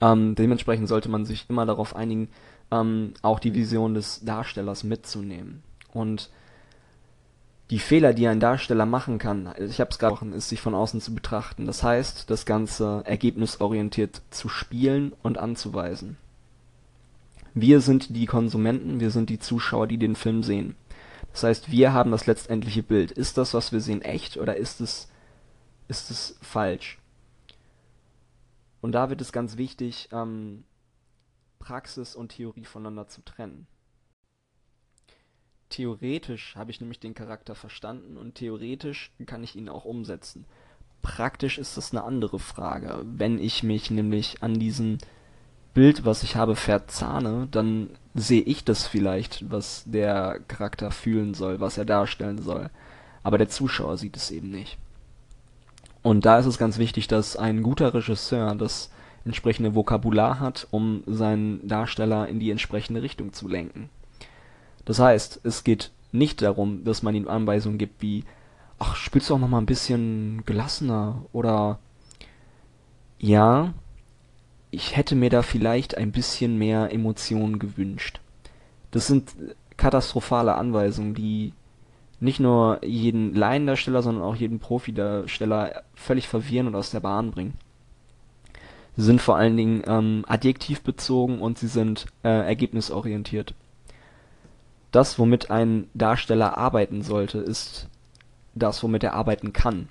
Ähm, 0.00 0.34
dementsprechend 0.34 0.88
sollte 0.88 1.08
man 1.08 1.24
sich 1.24 1.46
immer 1.48 1.66
darauf 1.66 1.96
einigen, 1.96 2.28
ähm, 2.70 3.14
auch 3.22 3.40
die 3.40 3.54
Vision 3.54 3.94
des 3.94 4.24
Darstellers 4.24 4.84
mitzunehmen. 4.84 5.62
Und 5.92 6.30
die 7.70 7.80
Fehler, 7.80 8.14
die 8.14 8.26
ein 8.28 8.40
Darsteller 8.40 8.86
machen 8.86 9.18
kann, 9.18 9.52
ich 9.58 9.80
habe 9.80 9.90
es 9.90 9.98
gerade 9.98 10.12
gesprochen, 10.14 10.32
ist 10.32 10.48
sich 10.48 10.60
von 10.60 10.74
außen 10.74 11.00
zu 11.00 11.14
betrachten. 11.14 11.66
Das 11.66 11.82
heißt, 11.82 12.30
das 12.30 12.46
Ganze 12.46 13.02
ergebnisorientiert 13.04 14.22
zu 14.30 14.48
spielen 14.48 15.12
und 15.22 15.38
anzuweisen. 15.38 16.16
Wir 17.54 17.80
sind 17.80 18.14
die 18.14 18.26
Konsumenten, 18.26 19.00
wir 19.00 19.10
sind 19.10 19.30
die 19.30 19.38
Zuschauer, 19.38 19.86
die 19.86 19.98
den 19.98 20.16
Film 20.16 20.42
sehen. 20.42 20.76
Das 21.32 21.42
heißt, 21.44 21.70
wir 21.70 21.92
haben 21.92 22.10
das 22.10 22.26
letztendliche 22.26 22.82
Bild. 22.82 23.10
Ist 23.12 23.38
das, 23.38 23.54
was 23.54 23.72
wir 23.72 23.80
sehen, 23.80 24.02
echt 24.02 24.36
oder 24.36 24.56
ist 24.56 24.80
es, 24.80 25.08
ist 25.88 26.10
es 26.10 26.38
falsch? 26.40 26.98
Und 28.80 28.92
da 28.92 29.10
wird 29.10 29.20
es 29.20 29.32
ganz 29.32 29.56
wichtig, 29.56 30.08
ähm, 30.12 30.64
Praxis 31.58 32.14
und 32.14 32.30
Theorie 32.30 32.64
voneinander 32.64 33.08
zu 33.08 33.22
trennen. 33.22 33.66
Theoretisch 35.68 36.56
habe 36.56 36.70
ich 36.70 36.80
nämlich 36.80 37.00
den 37.00 37.14
Charakter 37.14 37.54
verstanden 37.54 38.16
und 38.16 38.36
theoretisch 38.36 39.12
kann 39.26 39.44
ich 39.44 39.54
ihn 39.54 39.68
auch 39.68 39.84
umsetzen. 39.84 40.46
Praktisch 41.02 41.58
ist 41.58 41.76
das 41.76 41.92
eine 41.92 42.04
andere 42.04 42.38
Frage. 42.38 43.02
Wenn 43.04 43.38
ich 43.38 43.62
mich 43.62 43.90
nämlich 43.90 44.42
an 44.42 44.58
diesem 44.58 44.98
Bild, 45.78 46.04
was 46.04 46.24
ich 46.24 46.34
habe, 46.34 46.56
verzahne, 46.56 47.46
dann 47.52 47.90
sehe 48.12 48.42
ich 48.42 48.64
das 48.64 48.88
vielleicht, 48.88 49.48
was 49.48 49.84
der 49.86 50.40
Charakter 50.48 50.90
fühlen 50.90 51.34
soll, 51.34 51.60
was 51.60 51.78
er 51.78 51.84
darstellen 51.84 52.42
soll. 52.42 52.68
Aber 53.22 53.38
der 53.38 53.48
Zuschauer 53.48 53.96
sieht 53.96 54.16
es 54.16 54.32
eben 54.32 54.50
nicht. 54.50 54.76
Und 56.02 56.26
da 56.26 56.40
ist 56.40 56.46
es 56.46 56.58
ganz 56.58 56.78
wichtig, 56.78 57.06
dass 57.06 57.36
ein 57.36 57.62
guter 57.62 57.94
Regisseur 57.94 58.56
das 58.56 58.90
entsprechende 59.24 59.76
Vokabular 59.76 60.40
hat, 60.40 60.66
um 60.72 61.04
seinen 61.06 61.68
Darsteller 61.68 62.26
in 62.26 62.40
die 62.40 62.50
entsprechende 62.50 63.00
Richtung 63.00 63.32
zu 63.32 63.46
lenken. 63.46 63.88
Das 64.84 64.98
heißt, 64.98 65.42
es 65.44 65.62
geht 65.62 65.92
nicht 66.10 66.42
darum, 66.42 66.82
dass 66.82 67.04
man 67.04 67.14
ihm 67.14 67.28
Anweisungen 67.28 67.78
gibt 67.78 68.02
wie, 68.02 68.24
ach, 68.80 68.96
spielst 68.96 69.30
du 69.30 69.34
auch 69.36 69.38
noch 69.38 69.46
mal 69.46 69.58
ein 69.58 69.66
bisschen 69.66 70.42
gelassener 70.44 71.22
oder 71.32 71.78
ja, 73.20 73.74
ich 74.70 74.96
hätte 74.96 75.14
mir 75.14 75.30
da 75.30 75.42
vielleicht 75.42 75.96
ein 75.96 76.12
bisschen 76.12 76.58
mehr 76.58 76.92
Emotionen 76.92 77.58
gewünscht. 77.58 78.20
Das 78.90 79.06
sind 79.06 79.34
katastrophale 79.76 80.54
Anweisungen, 80.54 81.14
die 81.14 81.52
nicht 82.20 82.40
nur 82.40 82.84
jeden 82.84 83.34
Laiendarsteller, 83.34 84.02
sondern 84.02 84.24
auch 84.24 84.34
jeden 84.34 84.58
Profidarsteller 84.58 85.82
völlig 85.94 86.26
verwirren 86.26 86.66
und 86.66 86.74
aus 86.74 86.90
der 86.90 87.00
Bahn 87.00 87.30
bringen. 87.30 87.54
Sie 88.96 89.04
sind 89.04 89.20
vor 89.20 89.36
allen 89.36 89.56
Dingen 89.56 89.82
ähm, 89.86 90.24
adjektivbezogen 90.26 91.38
und 91.38 91.58
sie 91.58 91.68
sind 91.68 92.06
äh, 92.24 92.28
ergebnisorientiert 92.28 93.54
das, 94.92 95.18
womit 95.18 95.50
ein 95.50 95.88
Darsteller 95.94 96.56
arbeiten 96.56 97.02
sollte, 97.02 97.38
ist 97.38 97.88
das, 98.54 98.82
womit 98.82 99.04
er 99.04 99.14
arbeiten 99.14 99.52
kann. 99.52 99.88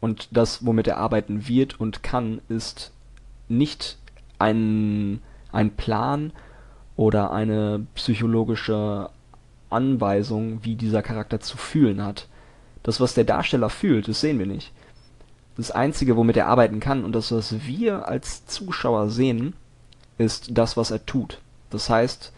Und 0.00 0.28
das, 0.30 0.64
womit 0.64 0.86
er 0.86 0.98
arbeiten 0.98 1.48
wird 1.48 1.80
und 1.80 2.02
kann, 2.02 2.40
ist 2.48 2.92
nicht 3.48 3.98
ein, 4.38 5.20
ein 5.52 5.70
Plan 5.76 6.32
oder 6.96 7.32
eine 7.32 7.86
psychologische 7.94 9.10
Anweisung, 9.70 10.64
wie 10.64 10.74
dieser 10.74 11.02
Charakter 11.02 11.40
zu 11.40 11.56
fühlen 11.56 12.02
hat. 12.02 12.28
Das, 12.82 13.00
was 13.00 13.14
der 13.14 13.24
Darsteller 13.24 13.70
fühlt, 13.70 14.08
das 14.08 14.20
sehen 14.20 14.38
wir 14.38 14.46
nicht. 14.46 14.72
Das 15.56 15.70
Einzige, 15.70 16.16
womit 16.16 16.36
er 16.36 16.46
arbeiten 16.46 16.80
kann 16.80 17.04
und 17.04 17.12
das, 17.12 17.32
was 17.32 17.66
wir 17.66 18.06
als 18.08 18.46
Zuschauer 18.46 19.10
sehen, 19.10 19.54
ist 20.16 20.50
das, 20.52 20.76
was 20.76 20.90
er 20.90 21.04
tut. 21.04 21.40
Das 21.70 21.90
heißt, 21.90 22.32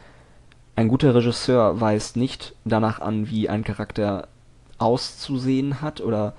ein 0.76 0.88
guter 0.88 1.14
Regisseur 1.14 1.80
weist 1.80 2.16
nicht 2.16 2.54
danach 2.64 3.00
an, 3.00 3.28
wie 3.28 3.48
ein 3.48 3.64
Charakter 3.64 4.28
auszusehen 4.78 5.82
hat 5.82 6.00
oder 6.00 6.32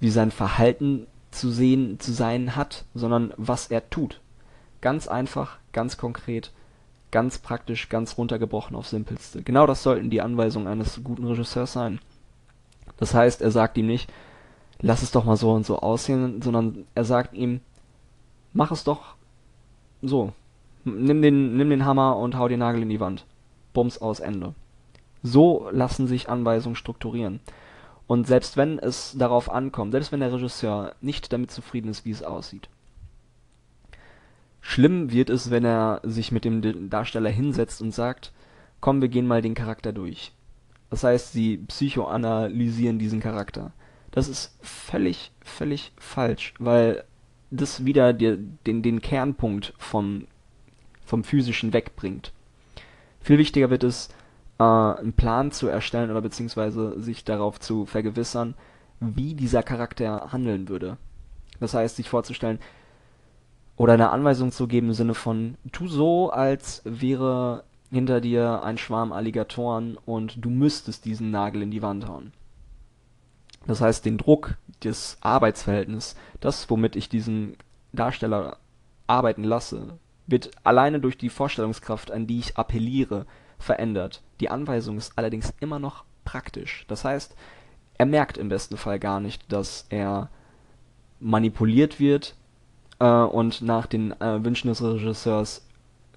wie 0.00 0.10
sein 0.10 0.30
Verhalten 0.30 1.06
zu 1.30 1.50
sehen 1.50 2.00
zu 2.00 2.12
sein 2.12 2.56
hat, 2.56 2.84
sondern 2.94 3.32
was 3.36 3.68
er 3.68 3.88
tut. 3.90 4.20
Ganz 4.80 5.08
einfach, 5.08 5.58
ganz 5.72 5.96
konkret, 5.96 6.52
ganz 7.10 7.38
praktisch, 7.38 7.88
ganz 7.88 8.16
runtergebrochen 8.18 8.76
aufs 8.76 8.90
Simpelste. 8.90 9.42
Genau 9.42 9.66
das 9.66 9.82
sollten 9.82 10.10
die 10.10 10.22
Anweisungen 10.22 10.68
eines 10.68 11.02
guten 11.04 11.26
Regisseurs 11.26 11.72
sein. 11.72 12.00
Das 12.96 13.14
heißt, 13.14 13.42
er 13.42 13.50
sagt 13.50 13.78
ihm 13.78 13.86
nicht, 13.86 14.12
lass 14.80 15.02
es 15.02 15.10
doch 15.10 15.24
mal 15.24 15.36
so 15.36 15.52
und 15.52 15.66
so 15.66 15.78
aussehen, 15.78 16.42
sondern 16.42 16.86
er 16.94 17.04
sagt 17.04 17.34
ihm, 17.34 17.60
mach 18.52 18.70
es 18.70 18.84
doch 18.84 19.14
so. 20.02 20.32
Nimm 20.84 21.20
den, 21.20 21.56
nimm 21.56 21.70
den 21.70 21.84
Hammer 21.84 22.16
und 22.16 22.36
hau 22.36 22.48
den 22.48 22.60
Nagel 22.60 22.82
in 22.82 22.88
die 22.88 23.00
Wand. 23.00 23.26
Bums 23.72 23.98
aus 23.98 24.20
Ende. 24.20 24.54
So 25.22 25.68
lassen 25.70 26.06
sich 26.06 26.28
Anweisungen 26.28 26.76
strukturieren. 26.76 27.40
Und 28.10 28.26
selbst 28.26 28.56
wenn 28.56 28.80
es 28.80 29.14
darauf 29.16 29.48
ankommt, 29.48 29.92
selbst 29.92 30.10
wenn 30.10 30.18
der 30.18 30.32
Regisseur 30.32 30.96
nicht 31.00 31.32
damit 31.32 31.52
zufrieden 31.52 31.88
ist, 31.88 32.04
wie 32.04 32.10
es 32.10 32.24
aussieht, 32.24 32.68
schlimm 34.60 35.12
wird 35.12 35.30
es, 35.30 35.52
wenn 35.52 35.64
er 35.64 36.00
sich 36.02 36.32
mit 36.32 36.44
dem 36.44 36.90
Darsteller 36.90 37.30
hinsetzt 37.30 37.80
und 37.80 37.92
sagt, 37.92 38.32
komm, 38.80 39.00
wir 39.00 39.08
gehen 39.08 39.28
mal 39.28 39.42
den 39.42 39.54
Charakter 39.54 39.92
durch. 39.92 40.32
Das 40.90 41.04
heißt, 41.04 41.32
sie 41.32 41.58
psychoanalysieren 41.58 42.98
diesen 42.98 43.20
Charakter. 43.20 43.72
Das 44.10 44.26
ist 44.26 44.58
völlig, 44.60 45.30
völlig 45.40 45.92
falsch, 45.96 46.54
weil 46.58 47.04
das 47.52 47.84
wieder 47.84 48.12
die, 48.12 48.38
den, 48.66 48.82
den 48.82 49.00
Kernpunkt 49.02 49.72
vom, 49.78 50.26
vom 51.04 51.22
Physischen 51.22 51.72
wegbringt. 51.72 52.32
Viel 53.20 53.38
wichtiger 53.38 53.70
wird 53.70 53.84
es, 53.84 54.08
äh, 54.60 54.62
einen 54.62 55.14
Plan 55.14 55.50
zu 55.50 55.68
erstellen 55.68 56.10
oder 56.10 56.20
beziehungsweise 56.20 57.00
sich 57.00 57.24
darauf 57.24 57.58
zu 57.58 57.86
vergewissern, 57.86 58.54
wie 59.00 59.34
dieser 59.34 59.62
Charakter 59.62 60.32
handeln 60.32 60.68
würde. 60.68 60.98
Das 61.58 61.74
heißt, 61.74 61.96
sich 61.96 62.10
vorzustellen 62.10 62.58
oder 63.76 63.94
eine 63.94 64.10
Anweisung 64.10 64.52
zu 64.52 64.68
geben 64.68 64.88
im 64.88 64.92
Sinne 64.92 65.14
von, 65.14 65.56
tu 65.72 65.88
so, 65.88 66.30
als 66.30 66.82
wäre 66.84 67.64
hinter 67.90 68.20
dir 68.20 68.62
ein 68.62 68.76
Schwarm 68.76 69.12
Alligatoren 69.12 69.96
und 70.04 70.44
du 70.44 70.50
müsstest 70.50 71.06
diesen 71.06 71.30
Nagel 71.30 71.62
in 71.62 71.70
die 71.70 71.82
Wand 71.82 72.06
hauen. 72.06 72.32
Das 73.66 73.80
heißt, 73.80 74.04
den 74.04 74.18
Druck, 74.18 74.56
das 74.80 75.16
Arbeitsverhältnis, 75.22 76.16
das, 76.40 76.68
womit 76.68 76.96
ich 76.96 77.08
diesen 77.08 77.56
Darsteller 77.92 78.58
arbeiten 79.06 79.44
lasse, 79.44 79.98
wird 80.26 80.50
alleine 80.62 81.00
durch 81.00 81.16
die 81.18 81.30
Vorstellungskraft, 81.30 82.10
an 82.10 82.26
die 82.26 82.38
ich 82.38 82.56
appelliere, 82.56 83.26
verändert. 83.58 84.22
Die 84.40 84.50
Anweisung 84.50 84.96
ist 84.96 85.12
allerdings 85.16 85.52
immer 85.60 85.78
noch 85.78 86.04
praktisch. 86.24 86.84
Das 86.88 87.04
heißt, 87.04 87.34
er 87.98 88.06
merkt 88.06 88.38
im 88.38 88.48
besten 88.48 88.76
Fall 88.76 88.98
gar 88.98 89.20
nicht, 89.20 89.52
dass 89.52 89.86
er 89.90 90.30
manipuliert 91.20 92.00
wird 92.00 92.34
äh, 92.98 93.04
und 93.04 93.60
nach 93.60 93.86
den 93.86 94.18
äh, 94.20 94.42
Wünschen 94.42 94.68
des 94.68 94.82
Regisseurs 94.82 95.66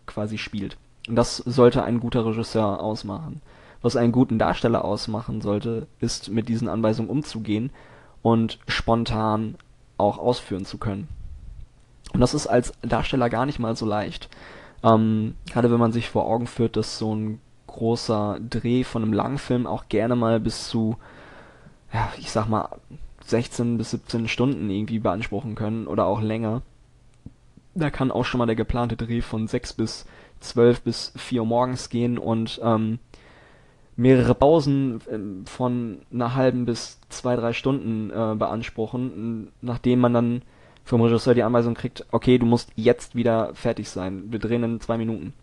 quasi 0.05 0.37
spielt. 0.37 0.77
Und 1.09 1.15
das 1.15 1.37
sollte 1.37 1.83
ein 1.83 1.99
guter 1.99 2.25
Regisseur 2.25 2.79
ausmachen. 2.79 3.41
Was 3.81 3.97
einen 3.97 4.13
guten 4.13 4.39
Darsteller 4.39 4.85
ausmachen 4.85 5.41
sollte, 5.41 5.87
ist 5.99 6.29
mit 6.29 6.47
diesen 6.47 6.69
Anweisungen 6.69 7.09
umzugehen 7.09 7.71
und 8.21 8.59
spontan 8.69 9.55
auch 9.97 10.17
ausführen 10.17 10.63
zu 10.63 10.77
können. 10.77 11.09
Und 12.13 12.21
das 12.21 12.33
ist 12.33 12.47
als 12.47 12.71
Darsteller 12.81 13.29
gar 13.29 13.45
nicht 13.45 13.59
mal 13.59 13.75
so 13.75 13.85
leicht. 13.85 14.29
Ähm, 14.83 15.35
gerade 15.51 15.69
wenn 15.69 15.79
man 15.79 15.91
sich 15.91 16.09
vor 16.09 16.25
Augen 16.25 16.47
führt, 16.47 16.77
dass 16.77 16.97
so 16.97 17.13
ein 17.13 17.41
großer 17.73 18.39
Dreh 18.49 18.83
von 18.83 19.03
einem 19.03 19.13
Langfilm 19.13 19.67
auch 19.67 19.89
gerne 19.89 20.15
mal 20.15 20.39
bis 20.39 20.69
zu, 20.69 20.97
ja, 21.91 22.11
ich 22.17 22.31
sag 22.31 22.47
mal, 22.47 22.69
16 23.25 23.77
bis 23.77 23.91
17 23.91 24.27
Stunden 24.27 24.69
irgendwie 24.69 24.99
beanspruchen 24.99 25.55
können 25.55 25.87
oder 25.87 26.05
auch 26.05 26.21
länger. 26.21 26.61
Da 27.75 27.89
kann 27.89 28.11
auch 28.11 28.25
schon 28.25 28.37
mal 28.37 28.45
der 28.45 28.55
geplante 28.55 28.95
Dreh 28.95 29.21
von 29.21 29.47
6 29.47 29.73
bis 29.73 30.05
12 30.39 30.81
bis 30.81 31.13
4 31.17 31.41
Uhr 31.41 31.47
morgens 31.47 31.89
gehen 31.89 32.17
und 32.17 32.59
ähm, 32.63 32.99
mehrere 33.95 34.35
Pausen 34.35 35.01
äh, 35.09 35.49
von 35.49 35.99
einer 36.11 36.35
halben 36.35 36.65
bis 36.65 36.99
zwei, 37.09 37.35
drei 37.35 37.53
Stunden 37.53 38.09
äh, 38.11 38.35
beanspruchen, 38.35 39.51
nachdem 39.61 39.99
man 39.99 40.13
dann 40.13 40.41
vom 40.83 41.01
Regisseur 41.01 41.33
die 41.33 41.43
Anweisung 41.43 41.75
kriegt, 41.75 42.05
okay, 42.11 42.37
du 42.37 42.45
musst 42.45 42.71
jetzt 42.75 43.15
wieder 43.15 43.55
fertig 43.55 43.89
sein. 43.89 44.25
Wir 44.31 44.39
drehen 44.39 44.63
in 44.63 44.81
zwei 44.81 44.97
Minuten. 44.97 45.33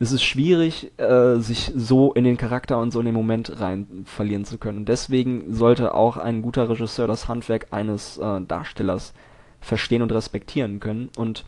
Es 0.00 0.10
ist 0.10 0.24
schwierig, 0.24 0.92
äh, 0.98 1.36
sich 1.36 1.72
so 1.76 2.12
in 2.12 2.24
den 2.24 2.36
Charakter 2.36 2.78
und 2.78 2.90
so 2.90 2.98
in 2.98 3.06
den 3.06 3.14
Moment 3.14 3.60
rein 3.60 4.02
verlieren 4.06 4.44
zu 4.44 4.58
können. 4.58 4.84
Deswegen 4.84 5.54
sollte 5.54 5.94
auch 5.94 6.16
ein 6.16 6.42
guter 6.42 6.68
Regisseur 6.68 7.06
das 7.06 7.28
Handwerk 7.28 7.68
eines 7.72 8.18
äh, 8.18 8.40
Darstellers 8.40 9.14
verstehen 9.60 10.02
und 10.02 10.10
respektieren 10.10 10.80
können 10.80 11.10
und 11.16 11.44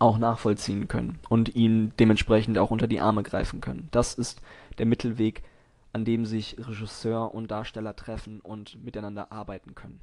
auch 0.00 0.18
nachvollziehen 0.18 0.88
können 0.88 1.20
und 1.28 1.54
ihn 1.54 1.92
dementsprechend 1.98 2.58
auch 2.58 2.72
unter 2.72 2.88
die 2.88 3.00
Arme 3.00 3.22
greifen 3.22 3.60
können. 3.60 3.88
Das 3.92 4.14
ist 4.14 4.42
der 4.78 4.86
Mittelweg, 4.86 5.44
an 5.92 6.04
dem 6.04 6.26
sich 6.26 6.56
Regisseur 6.58 7.32
und 7.32 7.52
Darsteller 7.52 7.94
treffen 7.94 8.40
und 8.40 8.84
miteinander 8.84 9.30
arbeiten 9.30 9.76
können. 9.76 10.00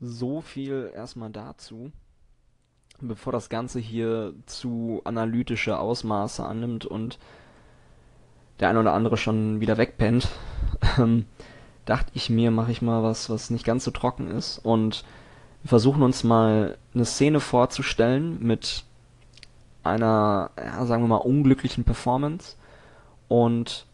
So 0.00 0.40
viel 0.40 0.90
erstmal 0.92 1.30
dazu. 1.30 1.92
Bevor 3.06 3.32
das 3.32 3.50
Ganze 3.50 3.80
hier 3.80 4.32
zu 4.46 5.02
analytische 5.04 5.78
Ausmaße 5.78 6.44
annimmt 6.44 6.86
und 6.86 7.18
der 8.60 8.70
ein 8.70 8.78
oder 8.78 8.94
andere 8.94 9.16
schon 9.16 9.60
wieder 9.60 9.76
wegpennt, 9.76 10.28
ähm, 10.98 11.26
dachte 11.84 12.10
ich 12.14 12.30
mir, 12.30 12.50
mache 12.50 12.72
ich 12.72 12.80
mal 12.80 13.02
was, 13.02 13.28
was 13.28 13.50
nicht 13.50 13.66
ganz 13.66 13.84
so 13.84 13.90
trocken 13.90 14.30
ist 14.30 14.58
und 14.58 15.04
wir 15.62 15.68
versuchen 15.68 16.02
uns 16.02 16.24
mal 16.24 16.78
eine 16.94 17.04
Szene 17.04 17.40
vorzustellen 17.40 18.38
mit 18.42 18.84
einer, 19.82 20.50
ja, 20.56 20.86
sagen 20.86 21.02
wir 21.02 21.08
mal, 21.08 21.16
unglücklichen 21.16 21.84
Performance 21.84 22.56
und 23.28 23.86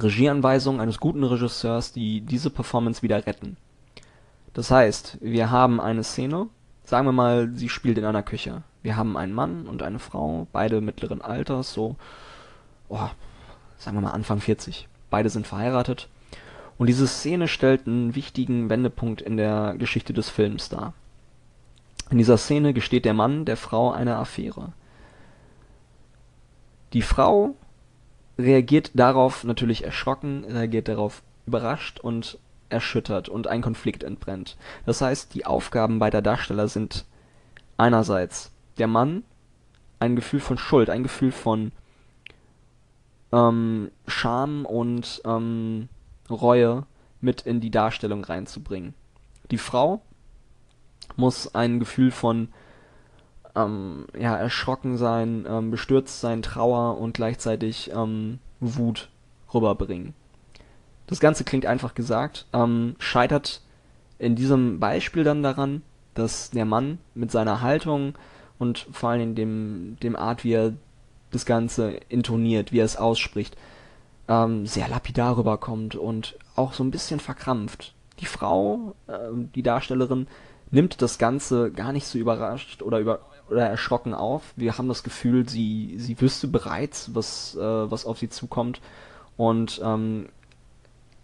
Regieanweisungen 0.00 0.80
eines 0.80 0.98
guten 0.98 1.22
Regisseurs, 1.22 1.92
die 1.92 2.20
diese 2.20 2.50
Performance 2.50 3.02
wieder 3.02 3.26
retten. 3.26 3.56
Das 4.54 4.70
heißt, 4.70 5.18
wir 5.20 5.50
haben 5.50 5.80
eine 5.80 6.02
Szene, 6.02 6.48
sagen 6.86 7.06
wir 7.06 7.12
mal, 7.12 7.50
sie 7.54 7.68
spielt 7.68 7.98
in 7.98 8.04
einer 8.04 8.22
Küche. 8.22 8.62
Wir 8.82 8.96
haben 8.96 9.16
einen 9.16 9.34
Mann 9.34 9.66
und 9.66 9.82
eine 9.82 9.98
Frau, 9.98 10.46
beide 10.52 10.80
mittleren 10.80 11.20
Alters, 11.20 11.72
so, 11.72 11.96
oh, 12.88 13.08
sagen 13.76 13.96
wir 13.96 14.02
mal 14.02 14.12
Anfang 14.12 14.40
40. 14.40 14.88
Beide 15.10 15.28
sind 15.28 15.46
verheiratet 15.46 16.08
und 16.78 16.86
diese 16.86 17.08
Szene 17.08 17.48
stellt 17.48 17.86
einen 17.86 18.14
wichtigen 18.14 18.70
Wendepunkt 18.70 19.20
in 19.20 19.36
der 19.36 19.74
Geschichte 19.76 20.12
des 20.12 20.30
Films 20.30 20.68
dar. 20.68 20.94
In 22.10 22.18
dieser 22.18 22.38
Szene 22.38 22.72
gesteht 22.72 23.04
der 23.04 23.14
Mann 23.14 23.44
der 23.44 23.56
Frau 23.56 23.90
eine 23.90 24.16
Affäre. 24.16 24.72
Die 26.92 27.02
Frau 27.02 27.56
reagiert 28.38 28.92
darauf 28.94 29.42
natürlich 29.42 29.82
erschrocken, 29.82 30.44
reagiert 30.44 30.86
darauf 30.86 31.22
überrascht 31.46 31.98
und 31.98 32.38
erschüttert 32.68 33.28
und 33.28 33.46
ein 33.46 33.62
Konflikt 33.62 34.02
entbrennt. 34.02 34.56
Das 34.84 35.00
heißt, 35.00 35.34
die 35.34 35.46
Aufgaben 35.46 35.98
beider 35.98 36.22
Darsteller 36.22 36.68
sind 36.68 37.04
einerseits 37.76 38.52
der 38.78 38.86
Mann 38.86 39.24
ein 39.98 40.16
Gefühl 40.16 40.40
von 40.40 40.58
Schuld, 40.58 40.90
ein 40.90 41.02
Gefühl 41.02 41.32
von 41.32 41.72
ähm, 43.32 43.90
Scham 44.06 44.64
und 44.64 45.22
ähm, 45.24 45.88
Reue 46.30 46.86
mit 47.20 47.42
in 47.42 47.60
die 47.60 47.70
Darstellung 47.70 48.24
reinzubringen. 48.24 48.94
Die 49.50 49.58
Frau 49.58 50.02
muss 51.16 51.54
ein 51.54 51.78
Gefühl 51.78 52.10
von 52.10 52.48
ähm, 53.54 54.06
ja, 54.18 54.36
erschrocken 54.36 54.96
sein, 54.96 55.46
ähm, 55.48 55.70
bestürzt 55.70 56.20
sein, 56.20 56.42
Trauer 56.42 56.98
und 56.98 57.14
gleichzeitig 57.14 57.90
ähm, 57.94 58.38
Wut 58.60 59.08
rüberbringen. 59.52 60.14
Das 61.06 61.20
Ganze 61.20 61.44
klingt 61.44 61.66
einfach 61.66 61.94
gesagt, 61.94 62.46
ähm, 62.52 62.96
scheitert 62.98 63.62
in 64.18 64.34
diesem 64.34 64.80
Beispiel 64.80 65.24
dann 65.24 65.42
daran, 65.42 65.82
dass 66.14 66.50
der 66.50 66.64
Mann 66.64 66.98
mit 67.14 67.30
seiner 67.30 67.60
Haltung 67.60 68.14
und 68.58 68.86
vor 68.90 69.10
allem 69.10 69.34
dem, 69.34 69.96
dem 70.02 70.16
Art, 70.16 70.44
wie 70.44 70.52
er 70.52 70.72
das 71.30 71.46
Ganze 71.46 72.00
intoniert, 72.08 72.72
wie 72.72 72.80
er 72.80 72.84
es 72.84 72.96
ausspricht, 72.96 73.56
ähm, 74.28 74.66
sehr 74.66 74.88
lapidar 74.88 75.36
rüberkommt 75.36 75.94
und 75.94 76.36
auch 76.56 76.72
so 76.72 76.82
ein 76.82 76.90
bisschen 76.90 77.20
verkrampft. 77.20 77.94
Die 78.20 78.26
Frau, 78.26 78.94
äh, 79.06 79.12
die 79.54 79.62
Darstellerin, 79.62 80.26
nimmt 80.70 81.02
das 81.02 81.18
Ganze 81.18 81.70
gar 81.70 81.92
nicht 81.92 82.06
so 82.06 82.18
überrascht 82.18 82.82
oder 82.82 82.98
über 82.98 83.20
oder 83.48 83.68
erschrocken 83.68 84.12
auf. 84.12 84.42
Wir 84.56 84.76
haben 84.76 84.88
das 84.88 85.04
Gefühl, 85.04 85.48
sie 85.48 85.94
sie 85.98 86.20
wüsste 86.20 86.48
bereits, 86.48 87.14
was 87.14 87.54
äh, 87.54 87.60
was 87.60 88.04
auf 88.04 88.18
sie 88.18 88.28
zukommt 88.28 88.80
und 89.36 89.80
ähm, 89.84 90.28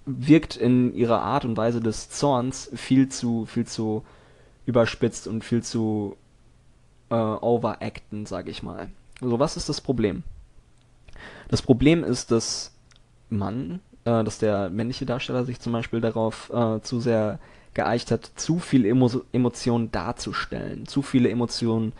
wirkt 0.04 0.56
in 0.56 0.94
ihrer 0.94 1.22
Art 1.22 1.44
und 1.44 1.56
Weise 1.56 1.80
des 1.80 2.10
Zorns 2.10 2.70
viel 2.74 3.08
zu 3.08 3.46
viel 3.46 3.66
zu 3.66 4.04
überspitzt 4.66 5.26
und 5.26 5.44
viel 5.44 5.62
zu 5.62 6.16
äh, 7.10 7.14
overacten, 7.14 8.26
sage 8.26 8.50
ich 8.50 8.62
mal. 8.62 8.88
So, 9.20 9.38
was 9.38 9.56
ist 9.56 9.68
das 9.68 9.80
Problem? 9.80 10.22
Das 11.48 11.62
Problem 11.62 12.04
ist, 12.04 12.30
dass 12.30 12.72
Mann, 13.28 13.80
äh, 14.04 14.24
dass 14.24 14.38
der 14.38 14.70
männliche 14.70 15.06
Darsteller 15.06 15.44
sich 15.44 15.60
zum 15.60 15.72
Beispiel 15.72 16.00
darauf 16.00 16.50
äh, 16.50 16.80
zu 16.80 17.00
sehr 17.00 17.38
geeicht 17.74 18.10
hat, 18.10 18.30
zu 18.36 18.58
viel 18.58 18.84
Emo 18.84 19.10
Emotionen 19.32 19.90
darzustellen, 19.90 20.86
zu 20.86 21.02
viele 21.02 21.30
Emotionen 21.30 21.92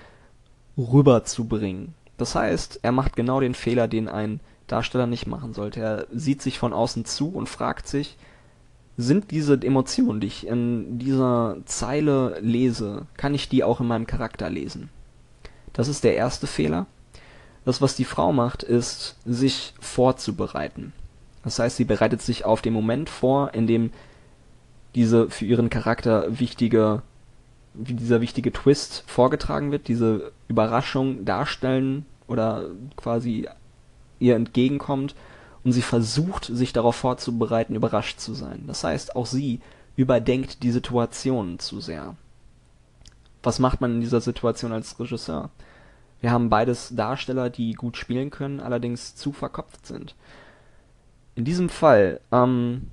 rüberzubringen. 0.76 1.94
Das 2.16 2.34
heißt, 2.34 2.80
er 2.82 2.92
macht 2.92 3.16
genau 3.16 3.40
den 3.40 3.54
Fehler, 3.54 3.88
den 3.88 4.08
ein 4.08 4.40
Darsteller 4.66 5.06
nicht 5.06 5.26
machen 5.26 5.54
sollte. 5.54 5.80
Er 5.80 6.06
sieht 6.12 6.42
sich 6.42 6.58
von 6.58 6.72
außen 6.72 7.04
zu 7.04 7.28
und 7.30 7.48
fragt 7.48 7.88
sich, 7.88 8.16
sind 8.96 9.30
diese 9.30 9.54
Emotionen, 9.60 10.20
die 10.20 10.26
ich 10.26 10.46
in 10.46 10.98
dieser 10.98 11.56
Zeile 11.64 12.38
lese, 12.40 13.06
kann 13.16 13.34
ich 13.34 13.48
die 13.48 13.64
auch 13.64 13.80
in 13.80 13.86
meinem 13.86 14.06
Charakter 14.06 14.50
lesen? 14.50 14.90
Das 15.72 15.88
ist 15.88 16.04
der 16.04 16.16
erste 16.16 16.46
Fehler. 16.46 16.86
Das, 17.64 17.80
was 17.80 17.96
die 17.96 18.04
Frau 18.04 18.32
macht, 18.32 18.62
ist, 18.62 19.16
sich 19.24 19.72
vorzubereiten. 19.80 20.92
Das 21.44 21.58
heißt, 21.58 21.76
sie 21.76 21.84
bereitet 21.84 22.20
sich 22.20 22.44
auf 22.44 22.60
den 22.60 22.72
Moment 22.72 23.08
vor, 23.08 23.54
in 23.54 23.66
dem 23.66 23.90
diese 24.94 25.30
für 25.30 25.46
ihren 25.46 25.70
Charakter 25.70 26.38
wichtige, 26.38 27.02
wie 27.74 27.94
dieser 27.94 28.20
wichtige 28.20 28.52
Twist 28.52 29.04
vorgetragen 29.06 29.72
wird, 29.72 29.88
diese 29.88 30.32
Überraschung 30.48 31.24
darstellen 31.24 32.04
oder 32.26 32.66
quasi 32.96 33.48
ihr 34.22 34.36
entgegenkommt 34.36 35.14
und 35.64 35.72
sie 35.72 35.82
versucht, 35.82 36.46
sich 36.46 36.72
darauf 36.72 36.96
vorzubereiten, 36.96 37.74
überrascht 37.74 38.20
zu 38.20 38.34
sein. 38.34 38.64
Das 38.66 38.84
heißt, 38.84 39.16
auch 39.16 39.26
sie 39.26 39.60
überdenkt 39.96 40.62
die 40.62 40.70
Situation 40.70 41.58
zu 41.58 41.80
sehr. 41.80 42.16
Was 43.42 43.58
macht 43.58 43.80
man 43.80 43.94
in 43.94 44.00
dieser 44.00 44.20
Situation 44.20 44.72
als 44.72 44.98
Regisseur? 44.98 45.50
Wir 46.20 46.30
haben 46.30 46.48
beides 46.48 46.94
Darsteller, 46.94 47.50
die 47.50 47.74
gut 47.74 47.96
spielen 47.96 48.30
können, 48.30 48.60
allerdings 48.60 49.16
zu 49.16 49.32
verkopft 49.32 49.86
sind. 49.86 50.14
In 51.34 51.44
diesem 51.44 51.68
Fall 51.68 52.20
ähm, 52.30 52.90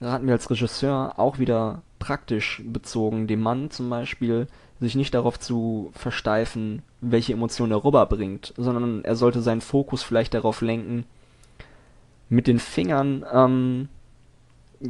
raten 0.00 0.26
wir 0.26 0.34
als 0.34 0.50
Regisseur 0.50 1.18
auch 1.18 1.38
wieder 1.38 1.82
praktisch 2.04 2.62
bezogen, 2.66 3.26
dem 3.26 3.40
Mann 3.40 3.70
zum 3.70 3.88
Beispiel 3.88 4.46
sich 4.78 4.94
nicht 4.94 5.14
darauf 5.14 5.40
zu 5.40 5.90
versteifen, 5.94 6.82
welche 7.00 7.32
Emotionen 7.32 7.72
er 7.72 7.82
rüberbringt, 7.82 8.52
sondern 8.58 9.02
er 9.04 9.16
sollte 9.16 9.40
seinen 9.40 9.62
Fokus 9.62 10.02
vielleicht 10.02 10.34
darauf 10.34 10.60
lenken, 10.60 11.06
mit 12.28 12.46
den 12.46 12.58
Fingern 12.58 13.24
ähm, 13.32 13.88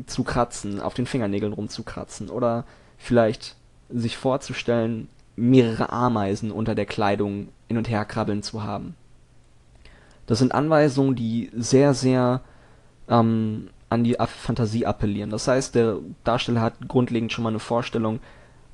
zu 0.06 0.24
kratzen, 0.24 0.80
auf 0.80 0.94
den 0.94 1.06
Fingernägeln 1.06 1.52
rumzukratzen 1.52 2.30
oder 2.30 2.64
vielleicht 2.98 3.54
sich 3.88 4.16
vorzustellen, 4.16 5.06
mehrere 5.36 5.90
Ameisen 5.90 6.50
unter 6.50 6.74
der 6.74 6.86
Kleidung 6.86 7.48
hin 7.68 7.78
und 7.78 7.88
her 7.88 8.04
krabbeln 8.04 8.42
zu 8.42 8.64
haben. 8.64 8.96
Das 10.26 10.40
sind 10.40 10.52
Anweisungen, 10.52 11.14
die 11.14 11.50
sehr, 11.54 11.94
sehr 11.94 12.40
ähm, 13.08 13.68
an 13.88 14.04
die 14.04 14.16
Fantasie 14.18 14.86
appellieren. 14.86 15.30
Das 15.30 15.48
heißt, 15.48 15.74
der 15.74 15.98
Darsteller 16.24 16.60
hat 16.60 16.88
grundlegend 16.88 17.32
schon 17.32 17.44
mal 17.44 17.50
eine 17.50 17.58
Vorstellung, 17.58 18.20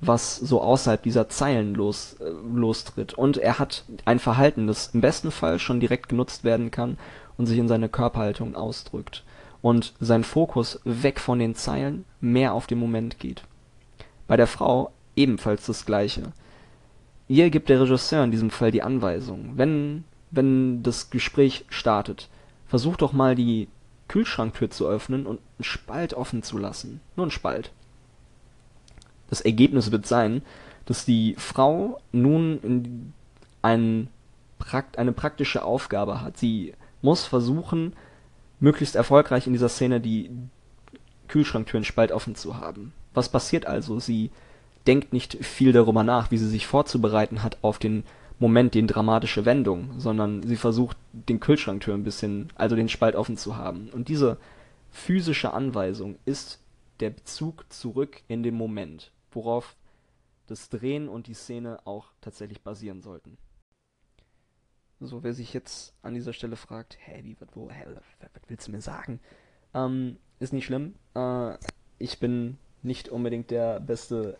was 0.00 0.36
so 0.36 0.62
außerhalb 0.62 1.02
dieser 1.02 1.28
Zeilen 1.28 1.74
los, 1.74 2.16
äh, 2.20 2.30
lostritt. 2.54 3.14
Und 3.14 3.36
er 3.36 3.58
hat 3.58 3.84
ein 4.04 4.18
Verhalten, 4.18 4.66
das 4.66 4.88
im 4.94 5.00
besten 5.00 5.30
Fall 5.30 5.58
schon 5.58 5.80
direkt 5.80 6.08
genutzt 6.08 6.44
werden 6.44 6.70
kann 6.70 6.96
und 7.36 7.46
sich 7.46 7.58
in 7.58 7.68
seine 7.68 7.88
Körperhaltung 7.88 8.56
ausdrückt. 8.56 9.24
Und 9.62 9.92
sein 10.00 10.24
Fokus 10.24 10.80
weg 10.84 11.20
von 11.20 11.38
den 11.38 11.54
Zeilen 11.54 12.06
mehr 12.20 12.54
auf 12.54 12.66
den 12.66 12.78
Moment 12.78 13.18
geht. 13.18 13.44
Bei 14.26 14.38
der 14.38 14.46
Frau 14.46 14.90
ebenfalls 15.16 15.66
das 15.66 15.84
Gleiche. 15.84 16.32
Ihr 17.28 17.50
gibt 17.50 17.68
der 17.68 17.80
Regisseur 17.80 18.24
in 18.24 18.30
diesem 18.30 18.50
Fall 18.50 18.70
die 18.70 18.82
Anweisung, 18.82 19.52
wenn, 19.56 20.04
wenn 20.30 20.82
das 20.82 21.10
Gespräch 21.10 21.64
startet, 21.68 22.28
versuch 22.66 22.96
doch 22.96 23.12
mal 23.12 23.34
die 23.34 23.68
Kühlschranktür 24.10 24.70
zu 24.70 24.88
öffnen 24.88 25.24
und 25.24 25.38
einen 25.38 25.64
Spalt 25.64 26.14
offen 26.14 26.42
zu 26.42 26.58
lassen. 26.58 27.00
Nur 27.14 27.26
einen 27.26 27.30
Spalt. 27.30 27.70
Das 29.28 29.40
Ergebnis 29.40 29.92
wird 29.92 30.04
sein, 30.04 30.42
dass 30.84 31.04
die 31.04 31.36
Frau 31.38 32.00
nun 32.10 33.12
ein, 33.62 34.08
eine 34.96 35.12
praktische 35.12 35.62
Aufgabe 35.62 36.22
hat. 36.22 36.38
Sie 36.38 36.74
muss 37.02 37.24
versuchen, 37.24 37.92
möglichst 38.58 38.96
erfolgreich 38.96 39.46
in 39.46 39.52
dieser 39.52 39.68
Szene 39.68 40.00
die 40.00 40.30
Kühlschranktüren 41.28 41.84
spalt 41.84 42.10
offen 42.10 42.34
zu 42.34 42.56
haben. 42.56 42.92
Was 43.14 43.28
passiert 43.28 43.66
also? 43.66 44.00
Sie 44.00 44.32
denkt 44.88 45.12
nicht 45.12 45.44
viel 45.44 45.70
darüber 45.70 46.02
nach, 46.02 46.32
wie 46.32 46.38
sie 46.38 46.48
sich 46.48 46.66
vorzubereiten 46.66 47.44
hat 47.44 47.58
auf 47.62 47.78
den 47.78 48.02
Moment 48.40 48.74
die 48.74 48.86
dramatische 48.86 49.44
Wendung, 49.44 50.00
sondern 50.00 50.42
sie 50.42 50.56
versucht, 50.56 50.96
den 51.12 51.40
Kühlschranktür 51.40 51.94
ein 51.94 52.04
bisschen, 52.04 52.50
also 52.56 52.74
den 52.74 52.88
Spalt 52.88 53.14
offen 53.14 53.36
zu 53.36 53.56
haben. 53.56 53.90
Und 53.90 54.08
diese 54.08 54.38
physische 54.90 55.52
Anweisung 55.52 56.16
ist 56.24 56.58
der 57.00 57.10
Bezug 57.10 57.70
zurück 57.72 58.22
in 58.28 58.42
den 58.42 58.54
Moment, 58.54 59.12
worauf 59.30 59.76
das 60.46 60.70
Drehen 60.70 61.08
und 61.08 61.26
die 61.26 61.34
Szene 61.34 61.78
auch 61.84 62.12
tatsächlich 62.20 62.62
basieren 62.62 63.02
sollten. 63.02 63.36
So, 65.00 65.22
wer 65.22 65.32
sich 65.32 65.54
jetzt 65.54 65.94
an 66.02 66.14
dieser 66.14 66.32
Stelle 66.32 66.56
fragt, 66.56 66.98
hä, 67.00 67.20
wie, 67.22 67.36
was, 67.40 67.48
wo, 67.54 67.70
hä, 67.70 67.84
was, 67.86 68.02
was 68.20 68.42
willst 68.48 68.68
du 68.68 68.72
mir 68.72 68.82
sagen? 68.82 69.20
Ähm, 69.72 70.16
ist 70.40 70.52
nicht 70.52 70.66
schlimm. 70.66 70.94
Äh, 71.14 71.56
ich 71.98 72.18
bin 72.18 72.58
nicht 72.82 73.10
unbedingt 73.10 73.50
der 73.50 73.80
beste 73.80 74.38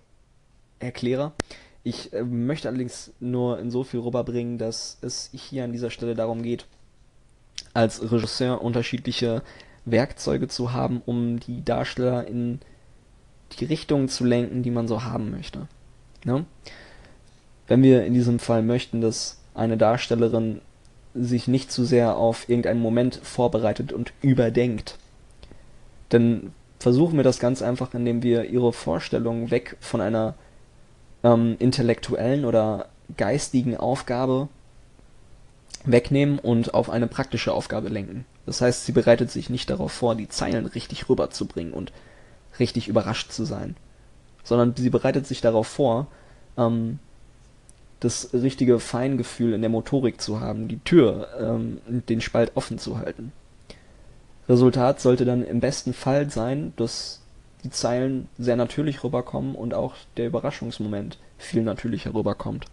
Erklärer. 0.79 1.35
Ich 1.83 2.13
äh, 2.13 2.23
möchte 2.23 2.69
allerdings 2.69 3.13
nur 3.21 3.59
in 3.59 3.71
so 3.71 3.85
viel 3.85 4.01
rüberbringen, 4.01 4.59
dass 4.59 4.99
es 5.01 5.31
hier 5.33 5.65
an 5.65 5.73
dieser 5.73 5.91
Stelle 5.91 6.15
darum 6.15 6.43
geht, 6.43 6.67
als 7.73 8.11
Regisseur 8.11 8.63
unterschiedliche 8.63 9.43
Werkzeuge 9.85 10.49
zu 10.49 10.73
haben, 10.73 11.03
um 11.07 11.41
die 11.41 11.65
Darsteller 11.65 12.27
in 12.27 12.61
die 13.59 13.65
Richtung 13.65 14.09
zu 14.09 14.25
lenken, 14.25 14.63
die 14.63 14.71
man 14.71 14.89
so 14.89 15.05
haben 15.05 15.31
möchte. 15.31 15.67
Ne? 16.25 16.45
Wenn 17.67 17.83
wir 17.83 18.05
in 18.05 18.15
diesem 18.15 18.39
Fall 18.39 18.63
möchten, 18.63 19.01
dass 19.01 19.41
eine 19.55 19.77
Darstellerin 19.77 20.61
sich 21.15 21.49
nicht 21.49 21.73
zu 21.73 21.85
sehr 21.85 22.17
auf 22.17 22.49
irgendeinen 22.49 22.81
Moment 22.81 23.17
vorbereitet 23.17 23.93
und 23.93 24.13
überdenkt, 24.23 24.99
dann 26.11 26.53
versuchen 26.79 27.17
wir 27.17 27.25
das 27.25 27.41
ganz 27.41 27.63
einfach, 27.63 27.95
indem 27.95 28.23
wir 28.23 28.45
ihre 28.45 28.73
Vorstellungen 28.73 29.51
weg 29.51 29.77
von 29.81 30.01
einer 30.01 30.35
ähm, 31.23 31.57
intellektuellen 31.59 32.45
oder 32.45 32.89
geistigen 33.17 33.77
Aufgabe 33.77 34.49
wegnehmen 35.85 36.39
und 36.39 36.75
auf 36.75 36.91
eine 36.91 37.07
praktische 37.07 37.53
Aufgabe 37.53 37.89
lenken. 37.89 38.27
Das 38.47 38.61
heißt, 38.61 38.85
sie 38.85 38.93
bereitet 38.93 39.31
sich 39.31 39.51
nicht 39.51 39.71
darauf 39.71 39.93
vor, 39.93 40.15
die 40.15 40.29
Zeilen 40.29 40.67
richtig 40.67 41.09
rüberzubringen 41.09 41.73
und 41.73 41.93
richtig 42.59 42.89
überrascht 42.89 43.33
zu 43.33 43.45
sein, 43.45 43.77
sondern 44.45 44.75
sie 44.77 44.91
bereitet 44.91 45.27
sich 45.27 45.41
darauf 45.41 45.67
vor, 45.67 46.07
ähm, 46.57 46.99
das 48.01 48.33
richtige 48.33 48.81
Feingefühl 48.81 49.53
in 49.53 49.61
der 49.61 49.71
Motorik 49.71 50.21
zu 50.21 50.41
haben, 50.41 50.69
die 50.69 50.81
Tür, 50.81 51.29
ähm, 51.39 51.81
den 51.87 52.21
Spalt 52.21 52.53
offen 52.55 52.79
zu 52.79 52.99
halten. 52.99 53.33
Resultat 54.49 55.01
sollte 55.01 55.25
dann 55.25 55.45
im 55.45 55.61
besten 55.61 55.93
Fall 55.93 56.31
sein, 56.31 56.73
dass 56.77 57.21
die 57.65 57.71
Zeilen 57.71 58.29
sehr 58.39 58.57
natürlich 58.57 59.05
rüberkommen 59.05 59.55
und 59.55 59.75
auch 59.75 59.95
der 60.17 60.27
Überraschungsmoment 60.27 61.19
viel 61.39 61.63
natürlicher 61.63 62.15
rüberkommt. 62.15 62.67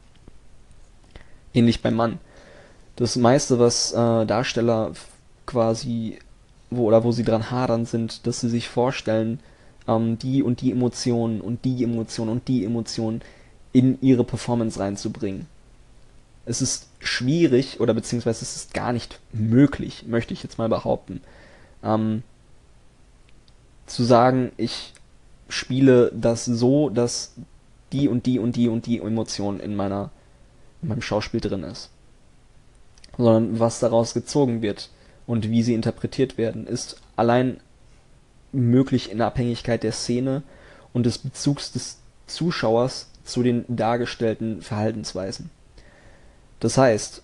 Ähnlich 1.54 1.82
beim 1.82 1.96
Mann. 1.96 2.20
Das 2.96 3.16
meiste, 3.16 3.60
was 3.60 3.92
äh, 3.94 4.26
Darsteller 4.26 4.94
quasi, 5.46 6.20
wo 6.70 6.86
oder 6.86 7.04
wo 7.04 7.12
sie 7.12 7.24
dran 7.24 7.52
hadern, 7.52 7.86
sind, 7.86 8.26
dass 8.28 8.42
sie 8.42 8.50
sich 8.50 8.68
vorstellen, 8.68 9.40
ähm, 9.88 10.18
die 10.20 10.44
und 10.44 10.62
die 10.62 10.72
Emotionen 10.72 11.42
und 11.42 11.64
die 11.66 11.84
Emotionen 11.84 12.32
und 12.32 12.48
die 12.48 12.66
Emotionen 12.66 13.22
in 13.74 14.02
ihre 14.02 14.24
Performance 14.24 14.80
reinzubringen. 14.80 15.48
Es 16.46 16.62
ist 16.62 16.88
schwierig 17.00 17.80
oder 17.80 17.94
beziehungsweise 17.94 18.44
es 18.44 18.56
ist 18.56 18.74
gar 18.74 18.94
nicht 18.94 19.20
möglich, 19.34 20.06
möchte 20.08 20.34
ich 20.34 20.44
jetzt 20.44 20.58
mal 20.58 20.70
behaupten, 20.70 21.22
ähm, 21.84 22.24
zu 23.88 24.04
sagen, 24.04 24.52
ich 24.58 24.94
spiele 25.50 26.12
das 26.14 26.46
so, 26.46 26.90
dass 26.90 27.34
die 27.92 28.08
und 28.08 28.26
die 28.26 28.38
und 28.38 28.56
die 28.56 28.70
und 28.70 28.86
die 28.86 29.00
Emotion 29.00 29.60
in 29.60 29.76
meiner 29.76 30.12
in 30.82 30.90
meinem 30.90 31.02
Schauspiel 31.02 31.40
drin 31.40 31.64
ist. 31.64 31.90
Sondern 33.18 33.60
was 33.60 33.80
daraus 33.80 34.14
gezogen 34.14 34.62
wird 34.62 34.90
und 35.26 35.50
wie 35.50 35.64
sie 35.64 35.74
interpretiert 35.74 36.38
werden, 36.38 36.68
ist 36.68 37.02
allein 37.16 37.60
möglich 38.52 39.12
in 39.12 39.22
Abhängigkeit 39.22 39.84
der 39.84 39.92
Szene 39.92 40.44
und 40.94 41.06
des 41.06 41.18
Bezugs 41.18 41.72
des 41.72 41.98
Zuschauers 42.28 43.10
zu 43.24 43.44
den 43.44 43.66
dargestellten 43.68 44.62
Verhaltensweisen. 44.62 45.50
Das 46.60 46.78
heißt, 46.78 47.24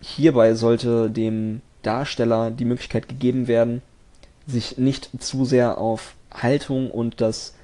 hierbei 0.00 0.54
sollte 0.54 1.10
dem 1.10 1.60
Darsteller 1.82 2.50
die 2.50 2.64
Möglichkeit 2.64 3.08
gegeben 3.08 3.46
werden, 3.46 3.82
sich 4.46 4.78
nicht 4.78 5.10
zu 5.18 5.44
sehr 5.44 5.78
auf 5.78 6.14
Haltung 6.32 6.90
und 6.90 7.20
das 7.20 7.54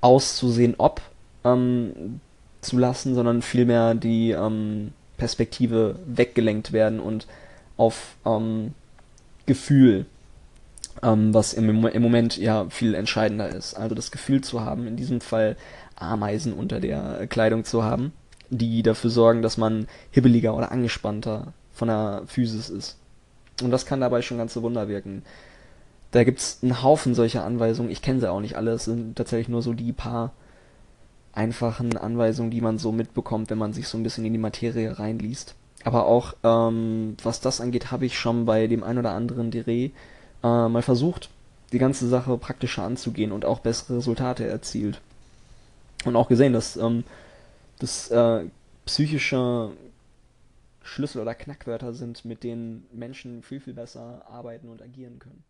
Auszusehen 0.00 0.74
ob 0.78 1.00
ähm, 1.44 2.20
zu 2.60 2.78
lassen, 2.78 3.14
sondern 3.14 3.42
vielmehr 3.42 3.94
die 3.94 4.30
ähm, 4.30 4.92
Perspektive 5.16 5.96
weggelenkt 6.06 6.72
werden 6.72 7.00
und 7.00 7.26
auf 7.76 8.16
ähm, 8.24 8.74
Gefühl 9.46 10.06
ähm, 11.02 11.34
was 11.34 11.52
im, 11.52 11.86
im 11.86 12.02
Moment 12.02 12.36
ja 12.36 12.66
viel 12.70 12.94
entscheidender 12.94 13.48
ist. 13.48 13.74
Also 13.74 13.94
das 13.94 14.10
Gefühl 14.10 14.42
zu 14.42 14.60
haben, 14.60 14.86
in 14.86 14.96
diesem 14.96 15.20
Fall 15.20 15.56
Ameisen 15.96 16.52
unter 16.52 16.80
der 16.80 17.26
Kleidung 17.26 17.64
zu 17.64 17.84
haben, 17.84 18.12
die 18.50 18.82
dafür 18.82 19.10
sorgen, 19.10 19.42
dass 19.42 19.56
man 19.56 19.86
hibbeliger 20.10 20.54
oder 20.54 20.72
angespannter 20.72 21.52
von 21.72 21.88
der 21.88 22.22
Physis 22.26 22.70
ist. 22.70 22.96
Und 23.62 23.70
das 23.70 23.86
kann 23.86 24.00
dabei 24.00 24.22
schon 24.22 24.38
ganze 24.38 24.62
Wunder 24.62 24.88
wirken. 24.88 25.22
Da 26.14 26.22
gibt's 26.22 26.60
einen 26.62 26.80
Haufen 26.80 27.12
solcher 27.16 27.44
Anweisungen. 27.44 27.90
Ich 27.90 28.00
kenne 28.00 28.20
sie 28.20 28.30
auch 28.30 28.38
nicht 28.38 28.54
alle. 28.54 28.70
Es 28.70 28.84
sind 28.84 29.16
tatsächlich 29.16 29.48
nur 29.48 29.62
so 29.62 29.72
die 29.72 29.92
paar 29.92 30.32
einfachen 31.32 31.96
Anweisungen, 31.96 32.52
die 32.52 32.60
man 32.60 32.78
so 32.78 32.92
mitbekommt, 32.92 33.50
wenn 33.50 33.58
man 33.58 33.72
sich 33.72 33.88
so 33.88 33.98
ein 33.98 34.04
bisschen 34.04 34.24
in 34.24 34.32
die 34.32 34.38
Materie 34.38 34.96
reinliest. 34.96 35.56
Aber 35.82 36.06
auch 36.06 36.34
ähm, 36.44 37.16
was 37.24 37.40
das 37.40 37.60
angeht, 37.60 37.90
habe 37.90 38.06
ich 38.06 38.16
schon 38.16 38.46
bei 38.46 38.68
dem 38.68 38.84
ein 38.84 38.96
oder 38.96 39.10
anderen 39.10 39.50
Dreh 39.50 39.90
äh, 40.44 40.68
mal 40.68 40.82
versucht, 40.82 41.30
die 41.72 41.78
ganze 41.78 42.06
Sache 42.06 42.38
praktischer 42.38 42.84
anzugehen 42.84 43.32
und 43.32 43.44
auch 43.44 43.58
bessere 43.58 43.96
Resultate 43.96 44.46
erzielt. 44.46 45.00
Und 46.04 46.14
auch 46.14 46.28
gesehen, 46.28 46.52
dass 46.52 46.76
ähm, 46.76 47.02
das 47.80 48.08
äh, 48.12 48.44
psychische 48.86 49.72
Schlüssel 50.80 51.22
oder 51.22 51.34
Knackwörter 51.34 51.92
sind, 51.92 52.24
mit 52.24 52.44
denen 52.44 52.86
Menschen 52.92 53.42
viel, 53.42 53.58
viel 53.58 53.74
besser 53.74 54.24
arbeiten 54.30 54.68
und 54.68 54.80
agieren 54.80 55.18
können. 55.18 55.42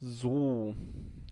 So, 0.00 0.74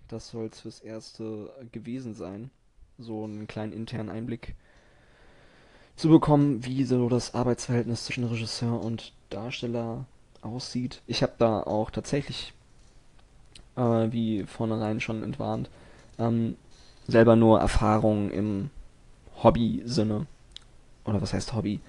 das 0.08 0.30
soll 0.30 0.48
es 0.50 0.60
fürs 0.60 0.80
Erste 0.80 1.50
gewesen 1.72 2.14
sein. 2.14 2.50
So 2.98 3.24
einen 3.24 3.46
kleinen 3.46 3.72
internen 3.72 4.08
Einblick 4.08 4.54
zu 5.96 6.08
bekommen, 6.08 6.64
wie 6.64 6.84
so 6.84 7.08
das 7.08 7.34
Arbeitsverhältnis 7.34 8.04
zwischen 8.04 8.24
Regisseur 8.24 8.80
und 8.82 9.12
Darsteller 9.30 10.06
aussieht. 10.42 11.02
Ich 11.06 11.22
habe 11.22 11.34
da 11.38 11.62
auch 11.62 11.90
tatsächlich, 11.90 12.52
äh, 13.76 13.80
wie 13.80 14.44
vornherein 14.44 15.00
schon 15.00 15.22
entwarnt, 15.22 15.70
ähm, 16.18 16.56
selber 17.06 17.36
nur 17.36 17.60
Erfahrung 17.60 18.30
im 18.30 18.70
Hobby-Sinne. 19.42 20.26
Oder 21.04 21.20
was 21.20 21.32
heißt 21.32 21.52
Hobby? 21.52 21.80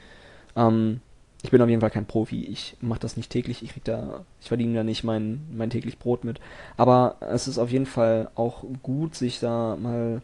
Ähm, 0.56 1.02
ich 1.46 1.52
bin 1.52 1.62
auf 1.62 1.70
jeden 1.70 1.82
Fall 1.82 1.92
kein 1.92 2.08
Profi. 2.08 2.44
Ich 2.46 2.76
mache 2.82 3.00
das 3.00 3.18
nicht 3.18 3.32
täglich. 3.32 3.62
Ich 3.62 3.70
krieg 3.70 3.84
da, 3.84 4.26
ich 4.42 4.48
verdiene 4.48 4.74
da 4.74 4.84
nicht 4.84 5.04
mein, 5.04 5.46
mein 5.56 5.70
täglich 5.70 6.00
Brot 6.00 6.24
mit. 6.24 6.40
Aber 6.76 7.18
es 7.20 7.48
ist 7.48 7.60
auf 7.60 7.72
jeden 7.72 7.86
Fall 7.86 8.32
auch 8.34 8.64
gut, 8.82 9.14
sich 9.14 9.40
da 9.40 9.76
mal 9.76 10.24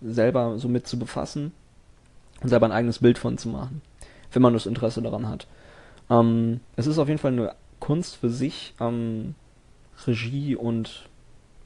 selber 0.00 0.58
so 0.58 0.68
mit 0.68 0.86
zu 0.86 0.98
befassen 0.98 1.52
und 2.40 2.48
selber 2.48 2.64
ein 2.64 2.72
eigenes 2.72 3.00
Bild 3.00 3.18
von 3.18 3.36
zu 3.36 3.50
machen, 3.50 3.82
wenn 4.32 4.40
man 4.40 4.54
das 4.54 4.64
Interesse 4.64 5.02
daran 5.02 5.28
hat. 5.28 5.46
Ähm, 6.08 6.60
es 6.76 6.86
ist 6.86 6.98
auf 6.98 7.08
jeden 7.08 7.20
Fall 7.20 7.32
eine 7.32 7.54
Kunst 7.78 8.16
für 8.16 8.30
sich, 8.30 8.74
ähm, 8.80 9.34
Regie 10.06 10.56
und 10.56 11.10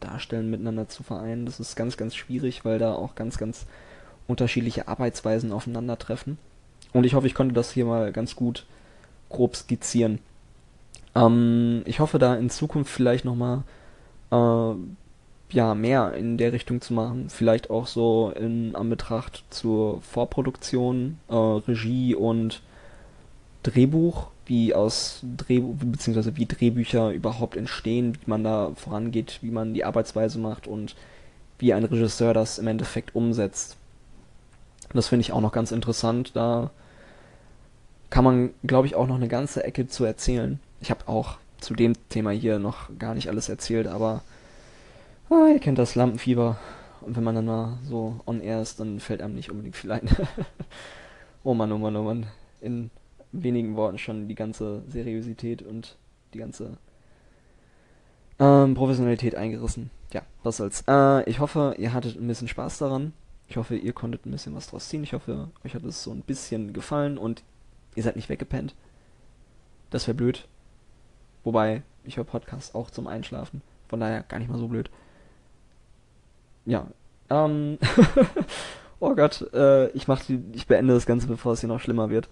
Darstellen 0.01 0.51
miteinander 0.51 0.89
zu 0.89 1.05
vereinen. 1.05 1.47
Das 1.47 1.61
ist 1.61 1.77
ganz, 1.77 1.97
ganz 1.97 2.17
schwierig, 2.17 2.65
weil 2.65 2.81
da 2.81 2.95
auch 2.95 3.15
ganz, 3.15 3.39
ganz 3.39 3.67
unterschiedliche 4.27 4.89
Arbeitsweisen 4.89 5.53
aufeinandertreffen. 5.53 6.37
Und 6.93 7.05
ich 7.05 7.15
hoffe, 7.15 7.27
ich 7.27 7.35
konnte 7.35 7.55
das 7.55 7.73
hier 7.73 7.85
mal 7.85 8.13
ganz 8.13 8.37
gut 8.37 8.65
grob 9.29 9.57
skizzieren. 9.57 10.19
Ähm, 11.15 11.83
ich 11.85 12.01
hoffe 12.01 12.19
da 12.19 12.35
in 12.35 12.51
Zukunft 12.51 12.91
vielleicht 12.91 13.25
nochmal 13.25 13.63
äh, 14.31 14.75
ja, 15.51 15.75
mehr 15.75 16.15
in 16.15 16.37
der 16.37 16.53
Richtung 16.53 16.81
zu 16.81 16.93
machen. 16.93 17.29
Vielleicht 17.29 17.71
auch 17.71 17.87
so 17.87 18.33
in 18.37 18.75
Anbetracht 18.75 19.45
zur 19.51 20.01
Vorproduktion, 20.03 21.19
äh, 21.29 21.35
Regie 21.35 22.15
und 22.15 22.63
Drehbuch, 23.63 24.29
wie 24.47 24.75
aus 24.75 25.23
Drehbuch, 25.37 25.75
beziehungsweise 25.79 26.37
wie 26.37 26.47
Drehbücher 26.47 27.11
überhaupt 27.11 27.57
entstehen, 27.57 28.15
wie 28.15 28.31
man 28.31 28.45
da 28.45 28.73
vorangeht, 28.77 29.39
wie 29.43 29.51
man 29.51 29.75
die 29.75 29.85
Arbeitsweise 29.85 30.39
macht 30.39 30.67
und 30.67 30.95
wie 31.59 31.73
ein 31.75 31.85
Regisseur 31.85 32.35
das 32.35 32.59
im 32.59 32.67
Endeffekt 32.67 33.15
umsetzt. 33.15 33.77
Das 34.93 35.09
finde 35.09 35.23
ich 35.23 35.33
auch 35.33 35.41
noch 35.41 35.53
ganz 35.53 35.73
interessant. 35.73 36.35
Da 36.35 36.71
kann 38.11 38.25
man, 38.25 38.51
glaube 38.65 38.87
ich, 38.87 38.95
auch 38.95 39.07
noch 39.07 39.17
eine 39.17 39.29
ganze 39.29 39.65
Ecke 39.65 39.87
zu 39.87 40.05
erzählen. 40.05 40.61
Ich 40.81 40.91
habe 40.91 41.07
auch 41.09 41.39
zu 41.61 41.75
dem 41.75 41.95
Thema 42.09 42.31
hier 42.31 42.59
noch 42.59 42.89
gar 42.99 43.15
nicht 43.15 43.29
alles 43.29 43.49
erzählt, 43.49 43.87
aber 43.87 44.23
Ah, 45.31 45.49
ihr 45.53 45.59
kennt 45.59 45.79
das 45.79 45.95
Lampenfieber. 45.95 46.57
Und 47.03 47.17
wenn 47.17 47.25
man 47.25 47.35
dann 47.35 47.45
mal 47.45 47.79
so 47.85 48.21
on 48.27 48.41
air 48.41 48.63
ist, 48.63 48.81
dann 48.81 48.99
fällt 48.99 49.21
einem 49.21 49.35
nicht 49.35 49.51
unbedingt 49.51 49.77
viel 49.77 49.93
ein. 49.93 50.09
oh 51.45 51.53
Mann, 51.53 51.71
oh 51.71 51.79
Mann, 51.79 51.97
oh 51.97 52.03
Mann. 52.03 52.27
In 52.61 52.91
wenigen 53.33 53.77
Worten 53.77 53.99
schon 53.99 54.27
die 54.27 54.35
ganze 54.35 54.83
Seriosität 54.89 55.63
und 55.63 55.97
die 56.33 56.39
ganze 56.39 56.79
Ähm, 58.39 58.75
Professionalität 58.75 59.35
eingerissen. 59.35 59.91
Ja, 60.13 60.23
was 60.43 60.57
soll's. 60.57 60.83
Äh, 60.89 61.29
ich 61.29 61.41
hoffe, 61.41 61.75
ihr 61.77 61.93
hattet 61.93 62.19
ein 62.19 62.27
bisschen 62.27 62.49
Spaß 62.49 62.79
daran. 62.79 63.13
Ich 63.49 63.57
hoffe, 63.57 63.77
ihr 63.77 63.93
konntet 63.95 64.27
ein 64.27 64.31
bisschen 64.31 64.55
was 64.55 64.69
draus 64.69 64.89
ziehen. 64.89 65.03
Ich 65.03 65.15
hoffe, 65.15 65.49
euch 65.65 65.75
hat 65.75 65.83
es 65.85 66.03
so 66.03 66.13
ein 66.13 66.21
bisschen 66.21 66.73
gefallen 66.73 67.17
und 67.17 67.43
ihr 67.95 68.03
seid 68.03 68.17
nicht 68.17 68.29
weggepennt. 68.29 68.75
Das 69.91 70.07
wäre 70.07 70.17
blöd. 70.17 70.47
Wobei, 71.45 71.83
ich 72.05 72.19
höre 72.19 72.25
Podcasts 72.25 72.75
auch 72.75 72.91
zum 72.91 73.07
Einschlafen. 73.07 73.63
Von 73.89 74.01
daher 74.01 74.23
gar 74.23 74.39
nicht 74.39 74.51
mal 74.51 74.59
so 74.59 74.69
blöd. 74.69 74.91
Ja. 76.67 76.89
Ähm. 77.31 77.79
oh 79.01 79.15
Gott, 79.15 79.51
äh, 79.55 79.89
ich 79.93 80.09
mach 80.09 80.23
die, 80.23 80.43
ich 80.53 80.67
beende 80.67 80.93
das 80.93 81.07
Ganze, 81.07 81.27
bevor 81.27 81.53
es 81.53 81.61
hier 81.61 81.69
noch 81.71 81.81
schlimmer 81.81 82.11
wird. 82.11 82.29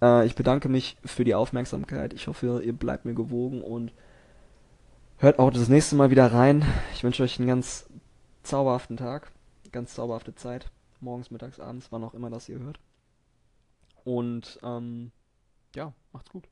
Äh, 0.00 0.26
ich 0.26 0.36
bedanke 0.36 0.68
mich 0.68 0.96
für 1.04 1.24
die 1.24 1.34
Aufmerksamkeit. 1.34 2.12
Ich 2.12 2.28
hoffe, 2.28 2.62
ihr 2.64 2.72
bleibt 2.72 3.04
mir 3.04 3.14
gewogen 3.14 3.62
und 3.62 3.92
hört 5.18 5.40
auch 5.40 5.50
das 5.50 5.68
nächste 5.68 5.96
Mal 5.96 6.10
wieder 6.10 6.32
rein. 6.32 6.64
Ich 6.94 7.02
wünsche 7.02 7.24
euch 7.24 7.38
einen 7.40 7.48
ganz 7.48 7.88
zauberhaften 8.44 8.96
Tag, 8.96 9.32
ganz 9.72 9.94
zauberhafte 9.94 10.34
Zeit. 10.34 10.70
Morgens, 11.00 11.30
mittags, 11.30 11.58
abends, 11.58 11.90
wann 11.90 12.04
auch 12.04 12.14
immer 12.14 12.30
das 12.30 12.48
ihr 12.48 12.60
hört. 12.60 12.78
Und 14.04 14.60
ähm, 14.62 15.10
ja, 15.74 15.92
macht's 16.12 16.30
gut. 16.30 16.48